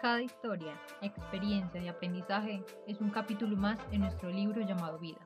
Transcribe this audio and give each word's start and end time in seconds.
Cada 0.00 0.22
historia, 0.22 0.80
experiencia 1.02 1.82
y 1.82 1.88
aprendizaje 1.88 2.62
es 2.86 3.00
un 3.00 3.10
capítulo 3.10 3.56
más 3.56 3.78
en 3.90 4.02
nuestro 4.02 4.30
libro 4.30 4.60
llamado 4.60 4.98
Vida. 4.98 5.18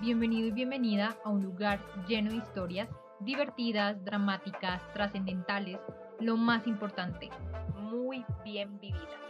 Bienvenido 0.00 0.48
y 0.48 0.52
bienvenida 0.52 1.16
a 1.24 1.30
un 1.30 1.42
lugar 1.42 1.80
lleno 2.06 2.30
de 2.30 2.36
historias 2.36 2.88
divertidas, 3.20 4.04
dramáticas, 4.04 4.80
trascendentales, 4.92 5.78
lo 6.20 6.36
más 6.36 6.66
importante, 6.66 7.30
muy 7.76 8.24
bien 8.44 8.78
vividas. 8.78 9.20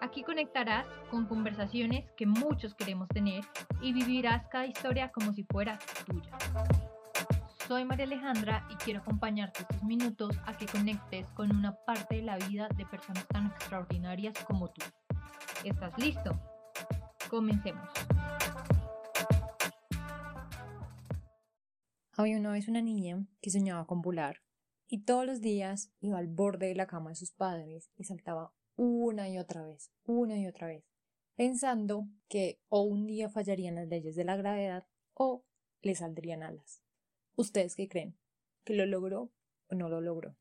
Aquí 0.00 0.22
conectarás 0.22 0.86
con 1.10 1.26
conversaciones 1.26 2.10
que 2.16 2.26
muchos 2.26 2.74
queremos 2.74 3.08
tener 3.08 3.44
y 3.80 3.92
vivirás 3.92 4.46
cada 4.48 4.66
historia 4.66 5.10
como 5.12 5.32
si 5.32 5.44
fuera 5.44 5.78
tuya. 6.06 6.89
Soy 7.70 7.84
María 7.84 8.04
Alejandra 8.04 8.66
y 8.68 8.74
quiero 8.74 8.98
acompañarte 8.98 9.62
estos 9.62 9.84
minutos 9.84 10.36
a 10.44 10.56
que 10.56 10.66
conectes 10.66 11.30
con 11.34 11.54
una 11.54 11.76
parte 11.84 12.16
de 12.16 12.22
la 12.22 12.36
vida 12.36 12.68
de 12.76 12.84
personas 12.84 13.24
tan 13.28 13.46
extraordinarias 13.46 14.34
como 14.44 14.72
tú. 14.72 14.84
¿Estás 15.64 15.96
listo? 15.96 16.32
Comencemos. 17.28 17.88
Había 22.16 22.38
una 22.38 22.50
vez 22.50 22.66
una 22.66 22.82
niña 22.82 23.24
que 23.40 23.50
soñaba 23.50 23.86
con 23.86 24.02
volar 24.02 24.38
y 24.88 25.04
todos 25.04 25.24
los 25.24 25.40
días 25.40 25.92
iba 26.00 26.18
al 26.18 26.26
borde 26.26 26.66
de 26.66 26.74
la 26.74 26.88
cama 26.88 27.10
de 27.10 27.14
sus 27.14 27.30
padres 27.30 27.92
y 27.94 28.02
saltaba 28.02 28.52
una 28.74 29.28
y 29.28 29.38
otra 29.38 29.62
vez, 29.62 29.92
una 30.02 30.36
y 30.36 30.48
otra 30.48 30.66
vez, 30.66 30.82
pensando 31.36 32.08
que 32.28 32.60
o 32.68 32.82
un 32.82 33.06
día 33.06 33.28
fallarían 33.28 33.76
las 33.76 33.86
leyes 33.86 34.16
de 34.16 34.24
la 34.24 34.34
gravedad 34.34 34.88
o 35.14 35.44
le 35.82 35.94
saldrían 35.94 36.42
alas. 36.42 36.82
¿Ustedes 37.40 37.74
qué 37.74 37.88
creen? 37.88 38.14
¿Que 38.64 38.74
lo 38.74 38.84
logró 38.84 39.30
o 39.70 39.74
no 39.74 39.88
lo 39.88 40.02
logró? 40.02 40.36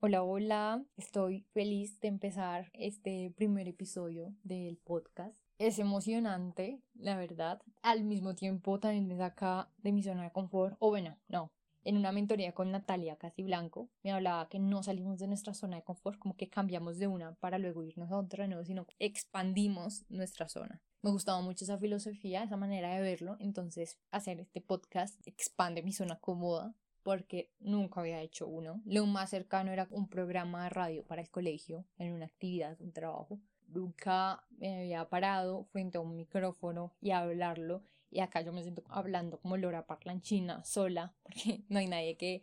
Hola, 0.00 0.22
hola, 0.22 0.84
estoy 0.98 1.46
feliz 1.54 1.98
de 2.00 2.08
empezar 2.08 2.70
este 2.74 3.32
primer 3.34 3.66
episodio 3.66 4.34
del 4.42 4.76
podcast. 4.76 5.34
Es 5.56 5.78
emocionante, 5.78 6.82
la 6.92 7.16
verdad. 7.16 7.62
Al 7.80 8.04
mismo 8.04 8.34
tiempo 8.34 8.78
también 8.78 9.08
me 9.08 9.16
saca 9.16 9.70
de 9.78 9.92
mi 9.92 10.02
zona 10.02 10.24
de 10.24 10.32
confort. 10.32 10.76
O 10.80 10.90
bueno, 10.90 11.16
no, 11.28 11.54
en 11.90 11.96
una 11.96 12.12
mentoría 12.12 12.52
con 12.52 12.70
Natalia 12.70 13.16
Casi 13.16 13.42
Blanco, 13.42 13.90
me 14.04 14.12
hablaba 14.12 14.48
que 14.48 14.60
no 14.60 14.80
salimos 14.84 15.18
de 15.18 15.26
nuestra 15.26 15.54
zona 15.54 15.74
de 15.74 15.82
confort, 15.82 16.20
como 16.20 16.36
que 16.36 16.48
cambiamos 16.48 16.98
de 16.98 17.08
una 17.08 17.34
para 17.34 17.58
luego 17.58 17.82
irnos 17.82 18.12
a 18.12 18.18
otra, 18.18 18.46
no, 18.46 18.64
sino 18.64 18.86
expandimos 19.00 20.04
nuestra 20.08 20.48
zona. 20.48 20.80
Me 21.02 21.10
gustaba 21.10 21.40
mucho 21.40 21.64
esa 21.64 21.78
filosofía, 21.78 22.44
esa 22.44 22.56
manera 22.56 22.94
de 22.94 23.00
verlo, 23.00 23.36
entonces 23.40 23.98
hacer 24.12 24.38
este 24.38 24.60
podcast 24.60 25.18
expande 25.26 25.82
mi 25.82 25.92
zona 25.92 26.20
cómoda 26.20 26.76
porque 27.02 27.50
nunca 27.58 28.02
había 28.02 28.22
hecho 28.22 28.46
uno. 28.46 28.80
Lo 28.84 29.04
más 29.06 29.30
cercano 29.30 29.72
era 29.72 29.88
un 29.90 30.08
programa 30.08 30.62
de 30.62 30.70
radio 30.70 31.04
para 31.04 31.22
el 31.22 31.28
colegio, 31.28 31.86
en 31.98 32.12
una 32.12 32.26
actividad, 32.26 32.80
un 32.80 32.92
trabajo. 32.92 33.40
Nunca 33.66 34.44
me 34.58 34.82
había 34.82 35.08
parado 35.08 35.64
frente 35.72 35.98
a 35.98 36.02
un 36.02 36.14
micrófono 36.14 36.94
y 37.00 37.10
hablarlo 37.10 37.82
y 38.10 38.20
acá 38.20 38.42
yo 38.42 38.52
me 38.52 38.62
siento 38.62 38.82
hablando 38.88 39.40
como 39.40 39.56
Laura 39.56 39.86
Parlanchina 39.86 40.64
sola, 40.64 41.14
porque 41.22 41.64
no 41.68 41.78
hay 41.78 41.86
nadie 41.86 42.16
que 42.16 42.42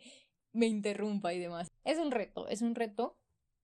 me 0.52 0.66
interrumpa 0.66 1.34
y 1.34 1.38
demás. 1.38 1.70
Es 1.84 1.98
un 1.98 2.10
reto, 2.10 2.48
es 2.48 2.62
un 2.62 2.74
reto. 2.74 3.18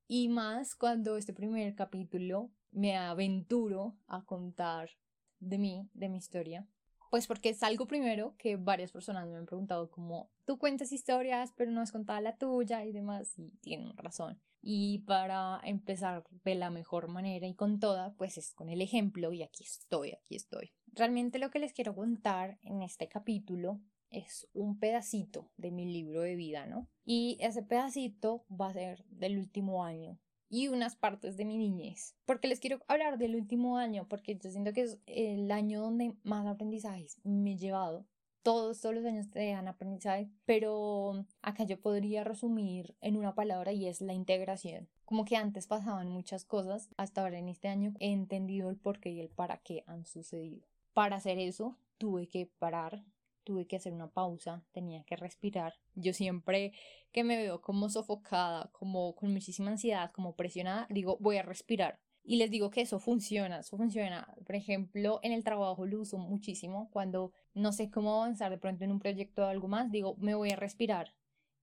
Y 0.06 0.28
más 0.28 0.74
cuando 0.76 1.16
este 1.16 1.32
primer 1.32 1.74
capítulo 1.74 2.50
me 2.70 2.96
aventuro 2.96 3.96
a 4.06 4.24
contar 4.24 4.90
de 5.38 5.58
mí, 5.58 5.88
de 5.94 6.08
mi 6.08 6.18
historia. 6.18 6.68
Pues 7.14 7.28
porque 7.28 7.50
es 7.50 7.62
algo 7.62 7.86
primero 7.86 8.34
que 8.38 8.56
varias 8.56 8.90
personas 8.90 9.28
me 9.28 9.36
han 9.36 9.46
preguntado 9.46 9.88
como, 9.88 10.32
tú 10.44 10.58
cuentas 10.58 10.90
historias, 10.90 11.52
pero 11.56 11.70
no 11.70 11.80
has 11.80 11.92
contado 11.92 12.20
la 12.20 12.36
tuya 12.36 12.84
y 12.84 12.90
demás, 12.90 13.38
y 13.38 13.52
tienen 13.60 13.96
razón. 13.96 14.40
Y 14.60 15.04
para 15.06 15.60
empezar 15.62 16.24
de 16.42 16.56
la 16.56 16.70
mejor 16.70 17.06
manera 17.06 17.46
y 17.46 17.54
con 17.54 17.78
toda, 17.78 18.14
pues 18.14 18.36
es 18.36 18.52
con 18.52 18.68
el 18.68 18.82
ejemplo 18.82 19.32
y 19.32 19.44
aquí 19.44 19.62
estoy, 19.62 20.10
aquí 20.10 20.34
estoy. 20.34 20.72
Realmente 20.86 21.38
lo 21.38 21.52
que 21.52 21.60
les 21.60 21.72
quiero 21.72 21.94
contar 21.94 22.58
en 22.62 22.82
este 22.82 23.06
capítulo 23.06 23.80
es 24.10 24.48
un 24.52 24.80
pedacito 24.80 25.52
de 25.56 25.70
mi 25.70 25.84
libro 25.84 26.20
de 26.20 26.34
vida, 26.34 26.66
¿no? 26.66 26.88
Y 27.04 27.36
ese 27.38 27.62
pedacito 27.62 28.44
va 28.50 28.70
a 28.70 28.72
ser 28.72 29.04
del 29.04 29.38
último 29.38 29.84
año 29.84 30.18
y 30.54 30.68
unas 30.68 30.94
partes 30.94 31.36
de 31.36 31.44
mi 31.44 31.58
niñez. 31.58 32.14
Porque 32.24 32.46
les 32.46 32.60
quiero 32.60 32.80
hablar 32.86 33.18
del 33.18 33.34
último 33.34 33.76
año, 33.76 34.06
porque 34.08 34.36
yo 34.36 34.50
siento 34.50 34.72
que 34.72 34.82
es 34.82 35.00
el 35.06 35.50
año 35.50 35.80
donde 35.80 36.14
más 36.22 36.46
aprendizajes 36.46 37.18
me 37.24 37.52
he 37.52 37.56
llevado 37.56 38.06
todos, 38.44 38.80
todos 38.80 38.94
los 38.94 39.04
años 39.06 39.30
te 39.30 39.40
dejan 39.40 39.68
aprendizaje, 39.68 40.28
pero 40.44 41.24
acá 41.40 41.64
yo 41.64 41.80
podría 41.80 42.24
resumir 42.24 42.94
en 43.00 43.16
una 43.16 43.34
palabra 43.34 43.72
y 43.72 43.86
es 43.88 44.00
la 44.02 44.12
integración. 44.12 44.86
Como 45.06 45.24
que 45.24 45.36
antes 45.36 45.66
pasaban 45.66 46.10
muchas 46.10 46.44
cosas, 46.44 46.90
hasta 46.98 47.22
ahora 47.22 47.38
en 47.38 47.48
este 47.48 47.68
año 47.68 47.94
he 47.98 48.12
entendido 48.12 48.68
el 48.70 48.76
por 48.76 49.00
qué 49.00 49.10
y 49.10 49.20
el 49.20 49.30
para 49.30 49.56
qué 49.56 49.82
han 49.86 50.04
sucedido. 50.04 50.68
Para 50.92 51.16
hacer 51.16 51.38
eso 51.38 51.78
tuve 51.96 52.28
que 52.28 52.50
parar, 52.58 53.02
tuve 53.44 53.66
que 53.66 53.76
hacer 53.76 53.92
una 53.92 54.10
pausa, 54.10 54.64
tenía 54.72 55.04
que 55.04 55.16
respirar. 55.16 55.74
Yo 55.94 56.12
siempre 56.12 56.72
que 57.12 57.24
me 57.24 57.36
veo 57.36 57.60
como 57.60 57.88
sofocada, 57.90 58.70
como 58.72 59.14
con 59.14 59.32
muchísima 59.32 59.70
ansiedad, 59.70 60.10
como 60.12 60.34
presionada, 60.34 60.86
digo, 60.90 61.16
voy 61.20 61.36
a 61.36 61.42
respirar. 61.42 62.00
Y 62.24 62.36
les 62.36 62.50
digo 62.50 62.70
que 62.70 62.80
eso 62.80 62.98
funciona, 62.98 63.60
eso 63.60 63.76
funciona. 63.76 64.34
Por 64.46 64.56
ejemplo, 64.56 65.20
en 65.22 65.32
el 65.32 65.44
trabajo 65.44 65.84
lo 65.86 66.00
uso 66.00 66.16
muchísimo. 66.16 66.88
Cuando 66.90 67.32
no 67.52 67.72
sé 67.72 67.90
cómo 67.90 68.14
avanzar 68.14 68.50
de 68.50 68.58
pronto 68.58 68.82
en 68.84 68.92
un 68.92 68.98
proyecto 68.98 69.42
o 69.42 69.46
algo 69.46 69.68
más, 69.68 69.90
digo, 69.92 70.16
me 70.18 70.34
voy 70.34 70.50
a 70.50 70.56
respirar. 70.56 71.14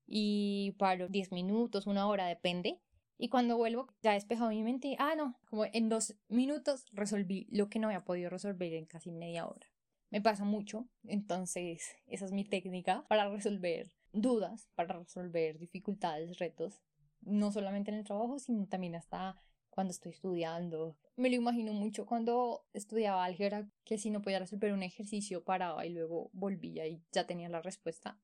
Y 0.06 0.76
paro 0.78 1.08
10 1.10 1.32
minutos, 1.32 1.88
una 1.88 2.08
hora, 2.08 2.28
depende. 2.28 2.80
Y 3.18 3.30
cuando 3.30 3.58
vuelvo, 3.58 3.88
ya 4.02 4.14
despejado 4.14 4.52
mi 4.52 4.64
mente, 4.64 4.96
ah, 5.00 5.16
no, 5.16 5.40
como 5.50 5.66
en 5.66 5.90
dos 5.90 6.16
minutos 6.28 6.86
resolví 6.92 7.48
lo 7.52 7.70
que 7.70 7.80
no 7.80 7.88
había 7.88 8.04
podido 8.04 8.30
resolver 8.30 8.74
en 8.74 8.86
casi 8.86 9.12
media 9.12 9.48
hora. 9.48 9.71
Me 10.12 10.22
pasa 10.22 10.44
mucho, 10.44 10.88
entonces 11.06 11.96
esa 12.06 12.26
es 12.26 12.34
mi 12.34 12.44
técnica 12.44 13.06
para 13.08 13.30
resolver 13.30 13.92
dudas, 14.12 14.68
para 14.76 15.00
resolver 15.00 15.58
dificultades, 15.58 16.38
retos, 16.38 16.82
no 17.22 17.54
solamente 17.54 17.92
en 17.92 17.98
el 17.98 18.04
trabajo, 18.04 18.38
sino 18.38 18.68
también 18.68 18.96
hasta 18.96 19.42
cuando 19.70 19.92
estoy 19.92 20.12
estudiando. 20.12 20.98
Me 21.16 21.30
lo 21.30 21.38
imagino 21.38 21.72
mucho 21.72 22.06
cuando 22.06 22.66
estudiaba 22.74 23.24
álgebra, 23.24 23.70
que 23.86 23.98
si 23.98 24.10
no 24.10 24.22
podía 24.22 24.40
resolver 24.40 24.74
un 24.74 24.84
ejercicio 24.84 25.46
paraba 25.46 25.86
y 25.86 25.90
luego 25.92 26.30
volvía 26.34 26.86
y 26.88 27.02
ya 27.14 27.26
tenía 27.26 27.48
la 27.48 27.62
respuesta. 27.62 28.20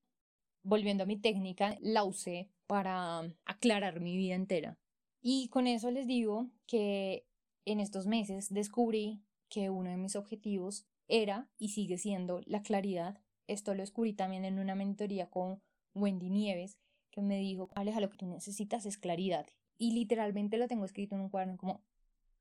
Volviendo 0.64 1.04
a 1.04 1.08
mi 1.08 1.16
técnica, 1.16 1.78
la 1.80 2.04
usé 2.04 2.50
para 2.68 3.22
aclarar 3.46 4.02
mi 4.02 4.18
vida 4.18 4.36
entera. 4.36 4.78
Y 5.22 5.48
con 5.48 5.68
eso 5.68 5.90
les 5.90 6.06
digo 6.06 6.50
que 6.66 7.26
en 7.64 7.80
estos 7.80 8.08
meses 8.08 8.54
descubrí 8.54 9.24
que 9.48 9.70
uno 9.70 9.90
de 9.90 9.98
mis 9.98 10.18
objetivos 10.18 10.86
era 11.08 11.50
y 11.58 11.70
sigue 11.70 11.98
siendo 11.98 12.42
la 12.46 12.62
claridad. 12.62 13.22
Esto 13.48 13.74
lo 13.74 13.82
descubrí 13.82 14.14
también 14.14 14.46
en 14.46 14.60
una 14.60 14.76
mentoría 14.76 15.30
con 15.30 15.62
Wendy 15.94 16.30
Nieves, 16.30 16.78
que 17.12 17.22
me 17.22 17.40
dijo, 17.40 17.70
Aleja, 17.76 18.00
lo 18.00 18.10
que 18.10 18.18
tú 18.18 18.26
necesitas 18.28 18.86
es 18.86 18.98
claridad 18.98 19.48
y 19.78 19.92
literalmente 19.92 20.58
lo 20.58 20.68
tengo 20.68 20.86
escrito 20.86 21.16
en 21.16 21.22
un 21.22 21.30
cuaderno 21.30 21.58
como 21.58 21.82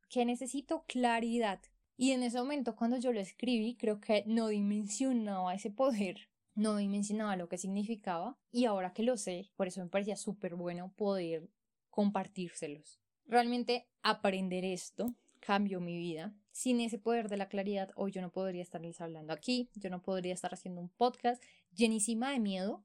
que 0.08 0.24
necesito 0.24 0.84
claridad. 0.86 1.60
Y 1.96 2.12
en 2.12 2.22
ese 2.22 2.38
momento 2.38 2.76
cuando 2.76 2.98
yo 2.98 3.12
lo 3.12 3.20
escribí 3.20 3.76
creo 3.76 4.00
que 4.00 4.24
no 4.26 4.48
dimensionaba 4.48 5.54
ese 5.54 5.70
poder, 5.70 6.28
no 6.54 6.76
dimensionaba 6.76 7.36
lo 7.36 7.48
que 7.48 7.58
significaba 7.58 8.38
y 8.52 8.64
ahora 8.64 8.92
que 8.92 9.02
lo 9.02 9.16
sé, 9.16 9.50
por 9.56 9.66
eso 9.66 9.80
me 9.80 9.88
parecía 9.88 10.16
súper 10.16 10.54
bueno 10.54 10.92
poder 10.96 11.50
compartírselos. 11.90 13.00
Realmente 13.26 13.86
aprender 14.02 14.64
esto 14.64 15.14
cambió 15.40 15.80
mi 15.80 15.96
vida. 15.96 16.34
Sin 16.56 16.80
ese 16.80 16.98
poder 16.98 17.28
de 17.28 17.36
la 17.36 17.50
claridad, 17.50 17.90
hoy 17.96 18.12
yo 18.12 18.22
no 18.22 18.32
podría 18.32 18.62
estarles 18.62 19.02
hablando 19.02 19.34
aquí, 19.34 19.68
yo 19.74 19.90
no 19.90 20.00
podría 20.00 20.32
estar 20.32 20.54
haciendo 20.54 20.80
un 20.80 20.88
podcast 20.88 21.42
llenísima 21.74 22.30
de 22.30 22.38
miedo, 22.38 22.82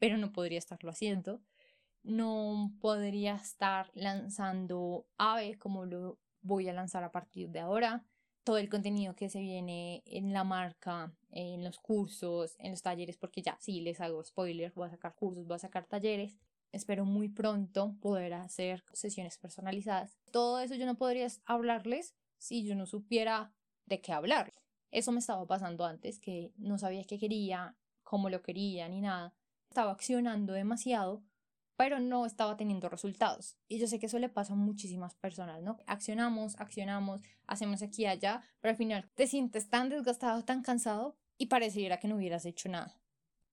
pero 0.00 0.16
no 0.16 0.32
podría 0.32 0.58
estarlo 0.58 0.90
haciendo 0.90 1.40
no 2.02 2.72
podría 2.80 3.36
estar 3.36 3.92
lanzando 3.94 5.06
AVE 5.16 5.58
como 5.60 5.86
lo 5.86 6.18
voy 6.42 6.68
a 6.68 6.72
lanzar 6.72 7.04
a 7.04 7.12
partir 7.12 7.50
de 7.50 7.60
ahora. 7.60 8.04
Todo 8.42 8.58
el 8.58 8.68
contenido 8.68 9.14
que 9.14 9.30
se 9.30 9.38
viene 9.38 10.02
en 10.06 10.32
la 10.32 10.42
marca, 10.42 11.14
en 11.30 11.62
los 11.62 11.78
cursos, 11.78 12.56
en 12.58 12.72
los 12.72 12.82
talleres, 12.82 13.16
porque 13.16 13.42
ya 13.42 13.56
sí 13.60 13.80
les 13.80 14.00
hago 14.00 14.24
spoiler, 14.24 14.72
voy 14.74 14.88
a 14.88 14.90
sacar 14.90 15.14
cursos, 15.14 15.46
voy 15.46 15.54
a 15.54 15.60
sacar 15.60 15.86
talleres. 15.86 16.36
Espero 16.72 17.04
muy 17.04 17.28
pronto 17.28 17.94
poder 18.00 18.34
hacer 18.34 18.82
sesiones 18.92 19.38
personalizadas. 19.38 20.18
Todo 20.32 20.58
eso 20.58 20.74
yo 20.74 20.84
no 20.84 20.96
podría 20.96 21.28
hablarles 21.44 22.12
si 22.44 22.64
yo 22.64 22.74
no 22.74 22.86
supiera 22.86 23.52
de 23.86 24.00
qué 24.00 24.12
hablar. 24.12 24.52
Eso 24.90 25.12
me 25.12 25.18
estaba 25.18 25.46
pasando 25.46 25.84
antes, 25.84 26.18
que 26.18 26.52
no 26.56 26.78
sabía 26.78 27.04
qué 27.04 27.18
quería, 27.18 27.76
cómo 28.02 28.30
lo 28.30 28.42
quería, 28.42 28.88
ni 28.88 29.00
nada. 29.00 29.34
Estaba 29.68 29.92
accionando 29.92 30.52
demasiado 30.52 31.24
pero 31.76 31.98
no 31.98 32.24
estaba 32.26 32.56
teniendo 32.56 32.88
resultados. 32.88 33.56
Y 33.68 33.78
yo 33.78 33.86
sé 33.86 33.98
que 33.98 34.06
eso 34.06 34.18
le 34.18 34.28
pasa 34.28 34.52
a 34.52 34.56
muchísimas 34.56 35.14
personas, 35.14 35.62
¿no? 35.62 35.78
Accionamos, 35.86 36.54
accionamos, 36.58 37.20
hacemos 37.46 37.82
aquí 37.82 38.02
y 38.02 38.06
allá, 38.06 38.42
pero 38.60 38.70
al 38.70 38.76
final 38.76 39.10
te 39.14 39.26
sientes 39.26 39.68
tan 39.68 39.88
desgastado, 39.88 40.44
tan 40.44 40.62
cansado 40.62 41.16
y 41.36 41.46
pareciera 41.46 41.98
que 41.98 42.08
no 42.08 42.16
hubieras 42.16 42.44
hecho 42.46 42.68
nada. 42.68 43.00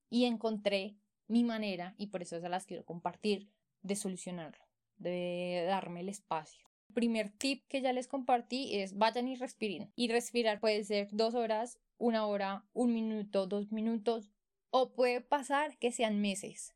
Y 0.10 0.26
encontré 0.26 0.98
mi 1.28 1.44
manera 1.44 1.96
y 1.98 2.08
por 2.08 2.22
eso 2.22 2.40
se 2.40 2.50
las 2.50 2.66
quiero 2.66 2.86
compartir 2.86 3.50
de 3.82 3.96
solucionarlo, 3.96 4.64
de 4.98 5.66
darme 5.68 6.02
el 6.02 6.10
espacio. 6.10 6.71
Primer 6.94 7.30
tip 7.30 7.66
que 7.68 7.82
ya 7.82 7.94
les 7.94 8.08
compartí 8.08 8.80
es 8.80 8.98
vayan 8.98 9.28
y 9.28 9.36
respiren. 9.36 9.92
Y 9.96 10.10
respirar 10.10 10.60
puede 10.60 10.84
ser 10.84 11.10
dos 11.12 11.34
horas, 11.34 11.80
una 11.98 12.26
hora, 12.26 12.66
un 12.74 12.94
minuto, 12.94 13.48
dos 13.48 13.72
minutos 13.72 14.30
o 14.72 14.94
puede 14.94 15.22
pasar 15.22 15.78
que 15.78 15.92
sean 15.92 16.22
meses. 16.22 16.74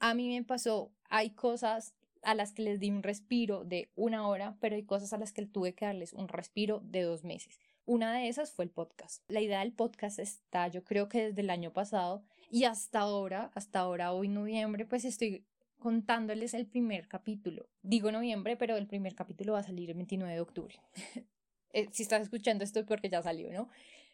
A 0.00 0.14
mí 0.14 0.28
me 0.28 0.44
pasó, 0.44 0.92
hay 1.08 1.30
cosas 1.30 1.94
a 2.22 2.34
las 2.34 2.52
que 2.52 2.62
les 2.62 2.80
di 2.80 2.90
un 2.90 3.02
respiro 3.02 3.64
de 3.64 3.90
una 3.94 4.26
hora, 4.26 4.56
pero 4.60 4.76
hay 4.76 4.84
cosas 4.84 5.12
a 5.12 5.18
las 5.18 5.32
que 5.32 5.46
tuve 5.46 5.74
que 5.74 5.84
darles 5.84 6.12
un 6.12 6.28
respiro 6.28 6.80
de 6.84 7.02
dos 7.02 7.22
meses. 7.22 7.60
Una 7.86 8.14
de 8.14 8.28
esas 8.28 8.50
fue 8.50 8.64
el 8.64 8.70
podcast. 8.70 9.22
La 9.28 9.42
idea 9.42 9.60
del 9.60 9.72
podcast 9.72 10.18
está, 10.18 10.68
yo 10.68 10.84
creo 10.84 11.08
que 11.08 11.26
desde 11.26 11.42
el 11.42 11.50
año 11.50 11.72
pasado 11.72 12.24
y 12.50 12.64
hasta 12.64 13.00
ahora, 13.00 13.50
hasta 13.54 13.80
ahora, 13.80 14.12
hoy 14.12 14.28
noviembre, 14.28 14.86
pues 14.86 15.04
estoy 15.04 15.44
contándoles 15.84 16.54
el 16.54 16.66
primer 16.66 17.08
capítulo. 17.08 17.68
Digo 17.82 18.10
noviembre, 18.10 18.56
pero 18.56 18.78
el 18.78 18.86
primer 18.86 19.14
capítulo 19.14 19.52
va 19.52 19.58
a 19.58 19.64
salir 19.64 19.90
el 19.90 19.96
29 19.96 20.32
de 20.34 20.40
octubre. 20.40 20.80
Eh, 21.76 21.88
si 21.90 22.04
estás 22.04 22.22
escuchando 22.22 22.62
esto 22.62 22.78
es 22.78 22.86
porque 22.86 23.10
ya 23.10 23.20
salió, 23.20 23.52
¿no? 23.52 23.68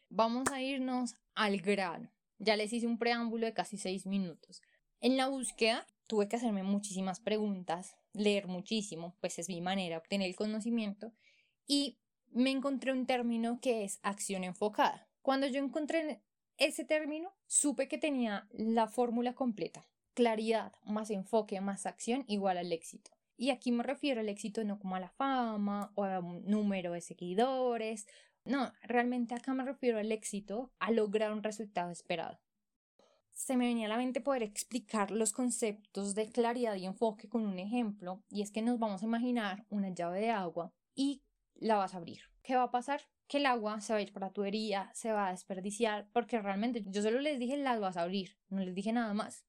Vamos 0.08 0.50
a 0.50 0.62
irnos 0.62 1.16
al 1.34 1.60
grano. 1.60 2.10
Ya 2.38 2.56
les 2.56 2.72
hice 2.72 2.86
un 2.86 2.96
preámbulo 2.96 3.44
de 3.44 3.52
casi 3.52 3.76
seis 3.76 4.06
minutos. 4.06 4.62
En 5.02 5.18
la 5.18 5.28
búsqueda 5.28 5.86
tuve 6.06 6.26
que 6.26 6.36
hacerme 6.36 6.62
muchísimas 6.62 7.20
preguntas, 7.20 7.98
leer 8.14 8.46
muchísimo, 8.46 9.14
pues 9.20 9.38
es 9.38 9.50
mi 9.50 9.60
manera 9.60 9.96
de 9.96 9.98
obtener 9.98 10.26
el 10.30 10.36
conocimiento, 10.36 11.12
y 11.66 11.98
me 12.30 12.50
encontré 12.50 12.92
un 12.92 13.04
término 13.04 13.60
que 13.60 13.84
es 13.84 14.00
acción 14.02 14.42
enfocada. 14.42 15.10
Cuando 15.20 15.46
yo 15.46 15.62
encontré 15.62 16.22
ese 16.56 16.86
término, 16.86 17.30
supe 17.46 17.88
que 17.88 17.98
tenía 17.98 18.48
la 18.52 18.88
fórmula 18.88 19.34
completa. 19.34 19.89
Claridad 20.14 20.72
más 20.84 21.10
enfoque 21.10 21.60
más 21.60 21.86
acción 21.86 22.24
igual 22.26 22.58
al 22.58 22.72
éxito. 22.72 23.10
Y 23.36 23.50
aquí 23.50 23.72
me 23.72 23.82
refiero 23.82 24.20
al 24.20 24.28
éxito 24.28 24.64
no 24.64 24.78
como 24.78 24.96
a 24.96 25.00
la 25.00 25.08
fama 25.08 25.92
o 25.94 26.04
a 26.04 26.20
un 26.20 26.44
número 26.44 26.92
de 26.92 27.00
seguidores. 27.00 28.06
No, 28.44 28.72
realmente 28.82 29.34
acá 29.34 29.54
me 29.54 29.64
refiero 29.64 29.98
al 29.98 30.12
éxito, 30.12 30.72
a 30.78 30.90
lograr 30.90 31.32
un 31.32 31.42
resultado 31.42 31.90
esperado. 31.90 32.38
Se 33.32 33.56
me 33.56 33.66
venía 33.66 33.86
a 33.86 33.88
la 33.88 33.96
mente 33.96 34.20
poder 34.20 34.42
explicar 34.42 35.10
los 35.10 35.32
conceptos 35.32 36.14
de 36.14 36.30
claridad 36.30 36.74
y 36.74 36.84
enfoque 36.84 37.28
con 37.28 37.46
un 37.46 37.58
ejemplo, 37.58 38.22
y 38.28 38.42
es 38.42 38.50
que 38.50 38.60
nos 38.60 38.78
vamos 38.78 39.02
a 39.02 39.06
imaginar 39.06 39.64
una 39.70 39.88
llave 39.88 40.20
de 40.20 40.30
agua 40.30 40.74
y 40.94 41.22
la 41.54 41.76
vas 41.76 41.94
a 41.94 41.96
abrir. 41.96 42.20
¿Qué 42.42 42.56
va 42.56 42.64
a 42.64 42.70
pasar? 42.70 43.00
Que 43.26 43.38
el 43.38 43.46
agua 43.46 43.80
se 43.80 43.94
va 43.94 44.00
a 44.00 44.02
ir 44.02 44.12
para 44.12 44.26
la 44.26 44.32
tubería, 44.32 44.90
se 44.92 45.12
va 45.12 45.28
a 45.28 45.30
desperdiciar, 45.30 46.08
porque 46.12 46.40
realmente 46.42 46.82
yo 46.86 47.00
solo 47.00 47.20
les 47.20 47.38
dije 47.38 47.56
las 47.56 47.80
vas 47.80 47.96
a 47.96 48.02
abrir, 48.02 48.36
no 48.50 48.60
les 48.60 48.74
dije 48.74 48.92
nada 48.92 49.14
más. 49.14 49.46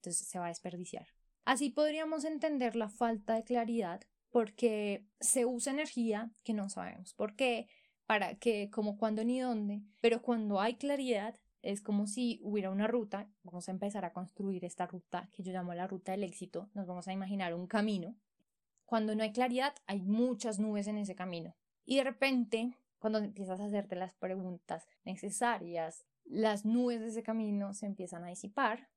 Entonces 0.00 0.26
se 0.26 0.38
va 0.38 0.46
a 0.46 0.48
desperdiciar. 0.48 1.06
Así 1.44 1.70
podríamos 1.70 2.24
entender 2.24 2.76
la 2.76 2.88
falta 2.88 3.34
de 3.34 3.44
claridad 3.44 4.02
porque 4.30 5.06
se 5.20 5.46
usa 5.46 5.72
energía 5.72 6.30
que 6.44 6.54
no 6.54 6.68
sabemos 6.68 7.14
por 7.14 7.34
qué, 7.34 7.68
para 8.06 8.36
qué, 8.36 8.70
como 8.70 8.96
cuándo 8.96 9.24
ni 9.24 9.40
dónde, 9.40 9.82
pero 10.00 10.22
cuando 10.22 10.60
hay 10.60 10.76
claridad 10.76 11.36
es 11.62 11.80
como 11.80 12.06
si 12.06 12.40
hubiera 12.42 12.70
una 12.70 12.86
ruta, 12.86 13.28
vamos 13.42 13.68
a 13.68 13.72
empezar 13.72 14.04
a 14.04 14.12
construir 14.12 14.64
esta 14.64 14.86
ruta 14.86 15.28
que 15.32 15.42
yo 15.42 15.52
llamo 15.52 15.74
la 15.74 15.86
ruta 15.86 16.12
del 16.12 16.24
éxito, 16.24 16.70
nos 16.74 16.86
vamos 16.86 17.08
a 17.08 17.12
imaginar 17.12 17.54
un 17.54 17.66
camino 17.66 18.16
cuando 18.90 19.14
no 19.14 19.22
hay 19.22 19.30
claridad, 19.30 19.72
hay 19.86 20.02
muchas 20.02 20.58
nubes 20.58 20.88
en 20.88 20.98
ese 20.98 21.14
camino. 21.14 21.54
Y 21.84 21.98
de 21.98 22.02
repente, 22.02 22.76
cuando 22.98 23.20
empiezas 23.20 23.60
a 23.60 23.66
hacerte 23.66 23.94
las 23.94 24.14
preguntas 24.14 24.84
necesarias, 25.04 26.04
las 26.24 26.64
nubes 26.64 26.98
de 26.98 27.06
ese 27.06 27.22
camino 27.22 27.72
se 27.72 27.86
empiezan 27.86 28.24
a 28.24 28.30
disipar. 28.30 28.88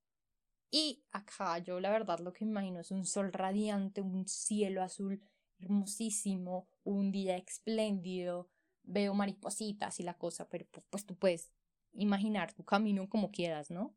Y 0.76 1.04
acá 1.12 1.60
yo 1.60 1.80
la 1.80 1.92
verdad 1.92 2.18
lo 2.18 2.34
que 2.34 2.46
imagino 2.46 2.80
es 2.80 2.90
un 2.90 3.06
sol 3.06 3.32
radiante, 3.32 4.02
un 4.02 4.28
cielo 4.28 4.82
azul 4.82 5.22
hermosísimo, 5.60 6.68
un 6.84 7.12
día 7.12 7.38
espléndido, 7.38 8.50
veo 8.82 9.14
maripositas 9.14 10.00
y 10.00 10.04
la 10.04 10.18
cosa, 10.18 10.50
pero 10.50 10.66
pues 10.90 11.06
tú 11.06 11.16
puedes 11.16 11.52
imaginar 11.94 12.54
tu 12.54 12.64
camino 12.66 13.08
como 13.08 13.30
quieras, 13.30 13.70
¿no? 13.70 13.96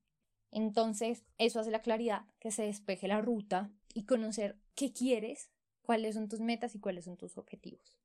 Entonces, 0.50 1.24
eso 1.38 1.60
hace 1.60 1.70
la 1.70 1.80
claridad, 1.80 2.26
que 2.40 2.50
se 2.50 2.64
despeje 2.64 3.08
la 3.08 3.22
ruta 3.22 3.70
y 3.94 4.04
conocer 4.04 4.60
qué 4.74 4.92
quieres 4.92 5.50
cuáles 5.80 6.14
son 6.14 6.28
tus 6.28 6.40
metas 6.40 6.74
y 6.74 6.78
cuáles 6.78 7.06
son 7.06 7.16
tus 7.16 7.38
objetivos. 7.38 7.96